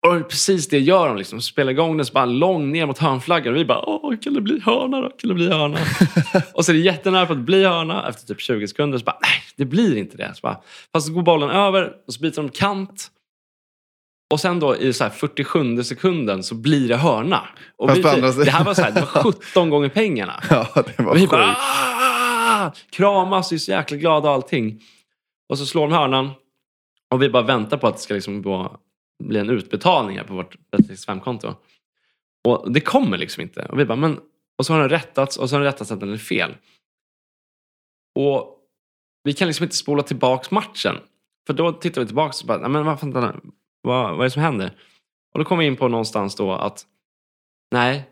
Och 0.06 0.28
precis 0.28 0.68
det 0.68 0.78
gör 0.78 1.08
de. 1.08 1.16
Liksom. 1.16 1.40
Spelar 1.40 1.72
igång 1.72 1.96
den 1.96 2.06
så 2.06 2.12
bara 2.12 2.24
lång 2.24 2.72
ner 2.72 2.86
mot 2.86 2.98
hörnflaggan. 2.98 3.54
Och 3.54 3.60
vi 3.60 3.64
bara, 3.64 3.84
Åh, 3.86 4.16
kan 4.16 4.34
det 4.34 4.40
bli 4.40 4.60
hörna 4.60 5.00
då? 5.00 5.10
Kan 5.10 5.28
det 5.28 5.34
bli 5.34 5.48
hörna? 5.48 5.78
och 6.54 6.64
så 6.64 6.72
är 6.72 6.74
det 6.74 6.80
jättenära 6.82 7.26
på 7.26 7.32
att 7.32 7.38
bli 7.38 7.64
hörna. 7.64 8.08
Efter 8.08 8.26
typ 8.26 8.40
20 8.40 8.68
sekunder 8.68 8.98
så 8.98 9.04
bara, 9.04 9.18
nej, 9.22 9.42
det 9.56 9.64
blir 9.64 9.96
inte 9.96 10.16
det. 10.16 10.32
Så 10.34 10.40
bara, 10.42 10.60
fast 10.92 11.06
så 11.06 11.12
går 11.12 11.22
bollen 11.22 11.50
över 11.50 11.92
och 12.06 12.14
så 12.14 12.20
byter 12.20 12.36
de 12.36 12.48
kant. 12.48 13.10
Och 14.32 14.40
sen 14.40 14.60
då 14.60 14.76
i 14.76 14.92
så 14.92 15.04
här 15.04 15.10
47 15.10 15.82
sekunden 15.82 16.42
så 16.42 16.54
blir 16.54 16.88
det 16.88 16.96
hörna. 16.96 17.48
Och 17.76 17.90
vi, 17.96 18.02
det 18.02 18.50
här 18.50 18.64
var, 18.64 18.74
så 18.74 18.82
här, 18.82 18.90
det 18.92 19.00
var 19.00 19.22
17 19.32 19.70
gånger 19.70 19.88
pengarna. 19.88 20.42
Ja, 20.50 20.66
det 20.74 20.98
var 21.02 21.10
Och 21.10 21.16
vi 21.16 21.26
bara 21.26 21.54
"Ah!" 21.58 22.72
kramas 22.90 23.46
och 23.50 23.54
är 23.54 23.58
så 23.58 23.70
jäkla 23.70 23.96
glada 23.96 24.28
och 24.28 24.34
allting. 24.34 24.80
Och 25.48 25.58
så 25.58 25.66
slår 25.66 25.88
de 25.88 25.92
hörnan. 25.94 26.30
Och 27.14 27.22
vi 27.22 27.28
bara 27.30 27.42
väntar 27.42 27.76
på 27.76 27.86
att 27.86 27.94
det 27.96 28.00
ska 28.02 28.14
liksom 28.14 28.42
bli 29.24 29.38
en 29.40 29.50
utbetalning 29.50 30.16
här 30.16 30.24
på 30.24 30.34
vårt 30.34 30.56
35-konto. 30.76 31.54
Och 32.48 32.72
det 32.72 32.80
kommer 32.80 33.18
liksom 33.18 33.42
inte. 33.42 33.64
Och 33.66 33.78
vi 33.78 33.84
bara, 33.84 33.96
men... 33.96 34.20
Och 34.58 34.66
så 34.66 34.72
har 34.72 34.80
den 34.80 34.88
rättats 34.88 35.36
och 35.36 35.48
så 35.50 35.54
har 35.56 35.60
den 35.60 35.72
rättats 35.72 35.90
att 35.92 36.00
den 36.00 36.12
är 36.12 36.16
fel. 36.18 36.56
Och 38.18 38.58
vi 39.24 39.32
kan 39.32 39.48
liksom 39.48 39.64
inte 39.64 39.76
spola 39.76 40.02
tillbaks 40.02 40.50
matchen. 40.50 40.96
För 41.46 41.54
då 41.54 41.72
tittar 41.72 42.00
vi 42.00 42.06
tillbaka 42.06 42.34
och 42.42 42.46
bara, 42.46 42.58
"Nej, 42.58 42.70
men 42.70 42.84
vad, 42.84 43.00
fan, 43.00 43.40
vad, 43.82 44.10
vad 44.10 44.20
är 44.20 44.24
det 44.24 44.30
som 44.30 44.42
händer? 44.42 44.72
Och 45.32 45.38
då 45.38 45.44
kommer 45.44 45.62
vi 45.62 45.66
in 45.66 45.76
på 45.76 45.88
någonstans 45.88 46.34
då 46.34 46.52
att 46.52 46.86
nej, 47.70 48.04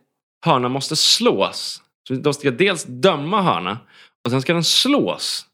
hörnan 0.45 0.73
måste 0.73 0.97
slås. 0.97 1.83
Så 2.09 2.15
de 2.15 2.35
ska 2.35 2.51
dels 2.51 2.85
döma 2.85 3.43
hörna 3.43 3.79
och 4.25 4.31
sen 4.31 4.43
ska 4.43 4.53
den 4.53 4.65
slås 4.65 5.47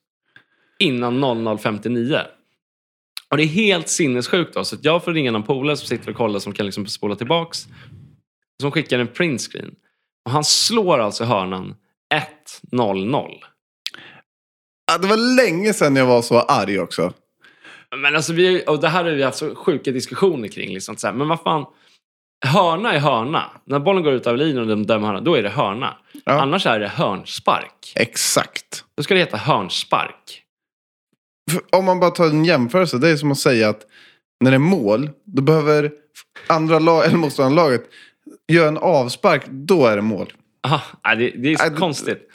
innan 0.78 1.24
00.59. 1.24 2.22
Och 3.30 3.36
det 3.36 3.42
är 3.42 3.46
helt 3.46 3.88
sinnessjukt. 3.88 4.54
Då, 4.54 4.64
så 4.64 4.76
att 4.76 4.84
jag 4.84 5.04
får 5.04 5.12
ringa 5.12 5.30
någon 5.30 5.42
polare 5.42 5.76
som 5.76 5.86
sitter 5.86 6.10
och 6.10 6.16
kollar 6.16 6.40
som 6.40 6.52
kan 6.52 6.66
liksom 6.66 6.86
spola 6.86 7.16
tillbaks. 7.16 7.66
Som 8.62 8.70
skickar 8.70 8.98
en 8.98 9.08
printscreen. 9.08 9.74
Och 10.24 10.30
han 10.30 10.44
slår 10.44 10.98
alltså 10.98 11.24
hörnan 11.24 11.74
1.00. 12.72 13.30
Ja, 14.86 14.98
det 14.98 15.08
var 15.08 15.36
länge 15.36 15.72
sedan 15.72 15.96
jag 15.96 16.06
var 16.06 16.22
så 16.22 16.38
arg 16.38 16.80
också. 16.80 17.12
Men 17.96 18.16
alltså 18.16 18.32
vi, 18.32 18.64
och 18.66 18.80
det 18.80 18.88
här 18.88 19.04
har 19.04 19.10
vi 19.10 19.22
haft 19.22 19.38
så 19.38 19.54
sjuka 19.54 19.90
diskussioner 19.92 20.48
kring. 20.48 20.74
Liksom, 20.74 20.96
så 20.96 21.06
här, 21.06 21.14
men 21.14 21.28
vad 21.28 21.40
fan, 21.40 21.64
hörna 22.46 22.92
är 22.92 22.98
hörna. 22.98 23.50
När 23.64 23.78
bollen 23.78 24.02
går 24.02 24.12
ut 24.12 24.26
av 24.26 24.36
linjen 24.36 24.58
och 24.58 24.66
de 24.66 24.86
dömer 24.86 25.06
hörna, 25.06 25.20
då 25.20 25.34
är 25.34 25.42
det 25.42 25.48
hörna. 25.48 25.96
Ja. 26.24 26.32
Annars 26.40 26.66
är 26.66 26.80
det 26.80 26.88
hörnspark. 26.88 27.92
Exakt. 27.96 28.84
Då 28.96 29.02
ska 29.02 29.14
det 29.14 29.20
heta 29.20 29.36
hörnspark. 29.36 30.42
För 31.50 31.78
om 31.78 31.84
man 31.84 32.00
bara 32.00 32.10
tar 32.10 32.26
en 32.26 32.44
jämförelse. 32.44 32.98
Det 32.98 33.08
är 33.08 33.16
som 33.16 33.30
att 33.32 33.38
säga 33.38 33.68
att 33.68 33.82
när 34.44 34.50
det 34.50 34.56
är 34.56 34.58
mål. 34.58 35.10
Då 35.24 35.42
behöver 35.42 35.92
andra 36.46 36.78
lag, 36.78 37.04
eller 37.04 37.16
motståndarlaget 37.16 37.82
göra 38.52 38.68
en 38.68 38.78
avspark. 38.78 39.46
Då 39.48 39.86
är 39.86 39.96
det 39.96 40.02
mål. 40.02 40.32
Aha, 40.66 41.14
det, 41.14 41.30
det 41.30 41.52
är 41.52 41.56
så 41.56 41.68
det- 41.68 41.76
konstigt. 41.76 42.30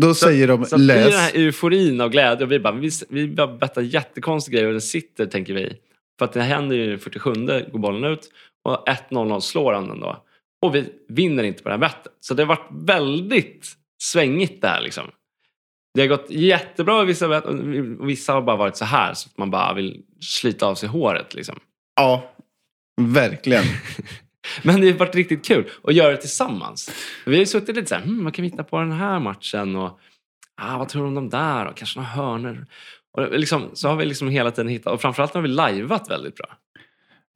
Då 0.00 0.14
säger 0.14 0.48
de 0.48 0.64
Så 0.64 0.74
att 0.74 0.80
i 0.80 0.86
den 0.86 0.96
läs. 0.96 1.14
här 1.14 1.36
euforin 1.36 2.00
och 2.00 2.12
glädje, 2.12 2.44
och 2.44 2.52
vi 2.52 2.58
bara, 2.58 2.74
vi, 2.74 2.90
vi 3.08 3.28
bara 3.28 3.46
bettar 3.46 3.82
jättekonstiga 3.82 4.54
grejer 4.58 4.68
och 4.68 4.74
det 4.74 4.80
sitter, 4.80 5.26
tänker 5.26 5.54
vi. 5.54 5.72
För 6.18 6.24
att 6.24 6.32
det 6.32 6.42
händer 6.42 6.76
ju 6.76 6.94
i 6.94 6.98
47 6.98 7.32
går 7.72 7.78
bollen 7.78 8.04
ut 8.12 8.30
och 8.64 8.88
1-0 8.88 9.40
slår 9.40 9.72
han 9.72 9.88
den 9.88 10.00
då. 10.00 10.24
Och 10.62 10.74
vi 10.74 10.84
vinner 11.08 11.42
inte 11.42 11.62
på 11.62 11.68
det 11.68 11.72
här 11.72 11.80
bettet. 11.80 12.12
Så 12.20 12.34
det 12.34 12.42
har 12.42 12.48
varit 12.48 12.68
väldigt 12.86 13.68
svängigt 14.02 14.62
det 14.62 14.68
här 14.68 14.80
liksom. 14.82 15.04
Det 15.94 16.00
har 16.00 16.08
gått 16.08 16.30
jättebra 16.30 17.02
i 17.02 17.06
vissa 17.06 17.28
bett 17.28 17.44
och 17.44 18.08
vissa 18.08 18.32
har 18.32 18.42
bara 18.42 18.56
varit 18.56 18.76
så 18.76 18.84
här 18.84 19.14
så 19.14 19.28
att 19.28 19.38
man 19.38 19.50
bara 19.50 19.74
vill 19.74 20.02
slita 20.20 20.66
av 20.66 20.74
sig 20.74 20.88
håret 20.88 21.34
liksom. 21.34 21.60
Ja, 21.96 22.34
verkligen. 23.00 23.64
Men 24.62 24.80
det 24.80 24.90
har 24.90 24.98
varit 24.98 25.14
riktigt 25.14 25.44
kul 25.46 25.70
att 25.84 25.94
göra 25.94 26.10
det 26.10 26.16
tillsammans. 26.16 26.90
Vi 27.26 27.32
har 27.32 27.40
ju 27.40 27.46
suttit 27.46 27.76
lite 27.76 27.88
så 27.88 27.94
här, 27.94 28.02
hmm, 28.02 28.24
vad 28.24 28.34
kan 28.34 28.42
vi 28.42 28.48
hitta 28.48 28.64
på 28.64 28.78
den 28.78 28.92
här 28.92 29.18
matchen? 29.20 29.76
Och 29.76 29.98
ah, 30.56 30.78
vad 30.78 30.88
tror 30.88 31.02
du 31.02 31.08
om 31.08 31.14
de 31.14 31.28
där? 31.28 31.66
Och 31.66 31.76
kanske 31.76 31.98
några 31.98 32.10
hörnor. 32.10 32.66
Och 33.12 33.38
liksom, 33.38 33.70
så 33.72 33.88
har 33.88 33.96
vi 33.96 34.04
liksom 34.04 34.28
hela 34.28 34.50
tiden 34.50 34.68
hittat, 34.68 34.92
och 34.92 35.00
framförallt 35.00 35.34
har 35.34 35.40
vi 35.42 35.48
lajvat 35.48 36.10
väldigt 36.10 36.36
bra. 36.36 36.46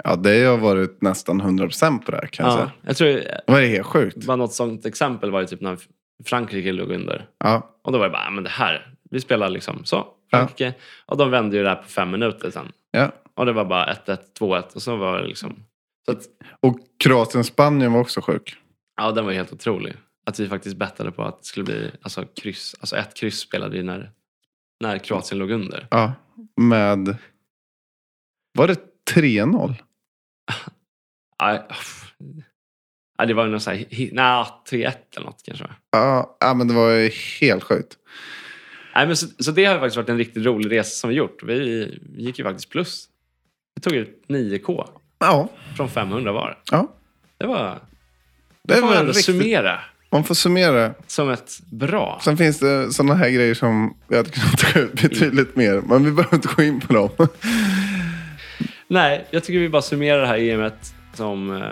Ja, 0.04 0.16
det 0.16 0.44
har 0.44 0.56
varit 0.58 1.02
nästan 1.02 1.42
100% 1.42 1.98
på 2.04 2.10
det 2.10 2.16
här 2.16 2.26
kan 2.26 2.46
jag 2.46 2.52
Ja, 2.52 2.56
säga. 2.58 2.72
jag 2.86 2.96
tror 2.96 3.08
Det 3.08 3.40
var 3.46 3.60
helt 3.60 3.86
sjukt. 3.86 4.26
bara 4.26 4.36
något 4.36 4.52
sånt 4.52 4.86
exempel 4.86 5.30
var 5.30 5.40
ju 5.40 5.46
typ 5.46 5.60
när 5.60 5.78
Frankrike 6.24 6.72
låg 6.72 6.90
under. 6.90 7.26
Ja, 7.44 7.76
Och 7.84 7.92
då 7.92 7.98
var 7.98 8.04
det 8.06 8.12
bara, 8.12 8.26
ah, 8.26 8.30
men 8.30 8.44
det 8.44 8.50
här, 8.50 8.94
vi 9.10 9.20
spelar 9.20 9.48
liksom 9.48 9.84
så, 9.84 10.06
Frankrike. 10.30 10.74
Och 11.06 11.16
de 11.16 11.30
vände 11.30 11.56
ju 11.56 11.62
det 11.62 11.68
här 11.68 11.76
på 11.76 11.88
fem 11.88 12.10
minuter 12.10 12.50
sen. 12.50 12.72
ja. 12.90 13.12
Och 13.34 13.46
det 13.46 13.52
var 13.52 13.64
bara 13.64 13.92
1-1, 13.92 14.18
2-1 14.40 14.62
och 14.74 14.82
så 14.82 14.96
var 14.96 15.18
det 15.20 15.26
liksom... 15.26 15.62
Att, 16.06 16.22
Och 16.60 16.78
Kroatien-Spanien 17.04 17.92
var 17.92 18.00
också 18.00 18.20
sjuk. 18.20 18.56
Ja, 18.96 19.12
den 19.12 19.24
var 19.24 19.32
ju 19.32 19.36
helt 19.38 19.52
otrolig. 19.52 19.94
Att 20.26 20.40
vi 20.40 20.48
faktiskt 20.48 20.76
bettade 20.76 21.12
på 21.12 21.22
att 21.24 21.38
det 21.38 21.44
skulle 21.44 21.64
bli 21.64 21.90
alltså, 22.02 22.26
kryss. 22.26 22.74
Alltså 22.80 22.96
ett 22.96 23.14
kryss 23.16 23.38
spelade 23.38 23.76
vi 23.76 23.82
när, 23.82 24.10
när 24.80 24.98
Kroatien 24.98 25.38
låg 25.38 25.50
under. 25.50 25.86
Ja, 25.90 26.12
med... 26.56 27.16
Var 28.58 28.68
det 28.68 28.78
3-0? 29.14 29.74
Ja, 33.18 33.26
det 33.26 33.34
var 33.34 33.44
ju 33.44 33.50
någon 33.50 33.60
så 33.60 33.70
här, 33.70 33.76
hi- 33.78 34.10
nej, 34.12 34.46
3-1 34.70 34.92
eller 35.16 35.26
något 35.26 35.42
kanske. 35.44 35.64
Ja, 35.90 36.36
ja, 36.40 36.54
men 36.54 36.68
det 36.68 36.74
var 36.74 36.90
ju 36.90 37.10
helt 37.40 37.62
sjukt. 37.64 37.98
Nej, 38.94 39.06
men 39.06 39.16
så, 39.16 39.26
så 39.38 39.50
det 39.50 39.64
har 39.64 39.74
ju 39.74 39.80
faktiskt 39.80 39.96
varit 39.96 40.08
en 40.08 40.18
riktigt 40.18 40.44
rolig 40.44 40.72
resa 40.72 40.90
som 40.90 41.10
vi 41.10 41.16
gjort. 41.16 41.42
Vi, 41.42 41.58
vi 42.02 42.22
gick 42.22 42.38
ju 42.38 42.44
faktiskt 42.44 42.70
plus. 42.70 43.08
Vi 43.74 43.82
tog 43.82 43.92
ut 43.92 44.24
9K 44.28 44.88
Ja, 45.18 45.48
från 45.76 45.88
500 45.90 46.32
var. 46.32 46.58
ja. 46.70 46.92
Det 47.38 47.46
var... 47.46 47.64
Det 48.62 48.74
Det 48.74 48.80
får 48.80 48.86
man 48.86 48.96
ändå 48.96 49.08
riktigt... 49.08 49.24
summera 49.24 49.80
Man 50.10 50.24
får 50.24 50.34
summera. 50.34 50.94
som 51.06 51.30
ett 51.30 51.58
bra. 51.70 52.20
Sen 52.24 52.36
finns 52.36 52.58
det 52.58 52.92
sådana 52.92 53.14
här 53.14 53.30
grejer 53.30 53.54
som 53.54 53.96
vi 54.08 54.16
hade 54.16 54.30
kunnat 54.30 54.58
ta 54.58 54.78
ut 54.78 54.92
betydligt 55.02 55.56
mer. 55.56 55.80
Men 55.86 56.04
vi 56.04 56.10
behöver 56.12 56.34
inte 56.36 56.48
gå 56.56 56.62
in 56.62 56.80
på 56.80 56.92
dem. 56.92 57.10
Nej, 58.88 59.26
jag 59.30 59.44
tycker 59.44 59.58
vi 59.58 59.68
bara 59.68 59.82
summerar 59.82 60.20
det 60.20 60.26
här 60.26 60.38
EMet 60.38 60.94
som... 61.14 61.56
Eh, 61.56 61.62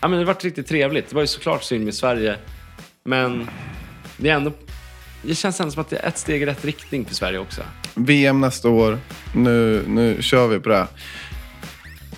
ja, 0.00 0.08
men 0.08 0.18
det 0.18 0.24
varit 0.24 0.44
riktigt 0.44 0.66
trevligt. 0.66 1.08
Det 1.08 1.14
var 1.14 1.22
ju 1.22 1.26
såklart 1.26 1.62
synd 1.62 1.84
med 1.84 1.94
Sverige. 1.94 2.36
Men 3.04 3.50
det 4.16 4.28
är 4.28 4.34
ändå... 4.34 4.52
Det 5.22 5.34
känns 5.34 5.60
ändå 5.60 5.70
som 5.72 5.80
att 5.80 5.90
det 5.90 5.96
är 5.96 6.08
ett 6.08 6.18
steg 6.18 6.42
i 6.42 6.46
rätt 6.46 6.64
riktning 6.64 7.04
för 7.04 7.14
Sverige 7.14 7.38
också. 7.38 7.62
VM 7.94 8.40
nästa 8.40 8.68
år. 8.68 8.98
Nu, 9.34 9.84
nu 9.88 10.22
kör 10.22 10.48
vi 10.48 10.60
på 10.60 10.68
det. 10.68 10.76
här. 10.76 10.86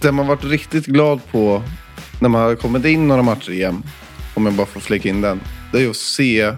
Det 0.01 0.13
man 0.13 0.27
varit 0.27 0.45
riktigt 0.45 0.87
glad 0.87 1.21
på 1.31 1.63
när 2.21 2.29
man 2.29 2.41
har 2.41 2.55
kommit 2.55 2.85
in 2.85 3.09
några 3.09 3.23
matcher 3.23 3.51
i 3.51 3.63
EM, 3.63 3.83
om 4.35 4.47
jag 4.47 4.55
bara 4.55 4.67
får 4.67 4.81
flika 4.81 5.09
in 5.09 5.21
den, 5.21 5.41
det 5.73 5.79
är 5.79 5.83
ju 5.83 5.91
att 5.91 5.97
se, 5.97 6.55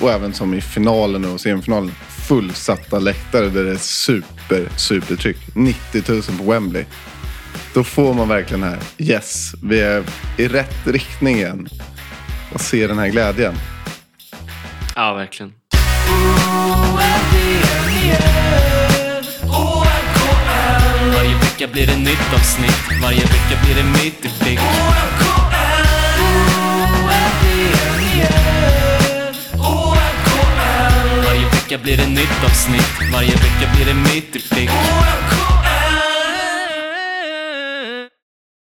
och 0.00 0.10
även 0.10 0.32
som 0.32 0.54
i 0.54 0.60
finalen 0.60 1.24
och 1.24 1.40
semifinalen, 1.40 1.90
fullsatta 2.08 2.98
läktare 2.98 3.48
där 3.48 3.64
det 3.64 3.70
är 3.70 3.76
super, 3.76 4.68
supertryck. 4.76 5.36
90 5.54 6.02
000 6.08 6.22
på 6.22 6.50
Wembley. 6.50 6.84
Då 7.74 7.84
får 7.84 8.14
man 8.14 8.28
verkligen 8.28 8.62
här, 8.62 8.78
yes, 8.98 9.54
vi 9.62 9.80
är 9.80 10.04
i 10.38 10.48
rätt 10.48 10.86
riktning 10.86 11.36
igen. 11.36 11.68
Och 12.52 12.60
se 12.60 12.86
den 12.86 12.98
här 12.98 13.08
glädjen. 13.08 13.54
Ja, 14.96 15.14
verkligen. 15.14 15.52
Vecka 21.62 21.72
blir 21.72 21.86
det 21.86 21.96
nytt 21.96 22.32
avsnitt 22.34 23.02
Varje 23.02 23.20
vecka 23.20 23.56
blir 23.62 23.74
det 23.74 23.82
mitt 23.82 24.24
i 24.24 24.28
fick. 24.28 24.60
Varje 31.24 31.44
vecka 31.44 31.78
blir 31.78 31.96
det 31.96 32.06
nytt 32.06 32.44
avsnitt 32.44 33.12
Varje 33.12 33.34
vecka 33.34 33.74
blir 33.74 33.86
det 33.86 33.94
mitt 33.94 34.36
i 34.36 34.38
fick. 34.38 35.31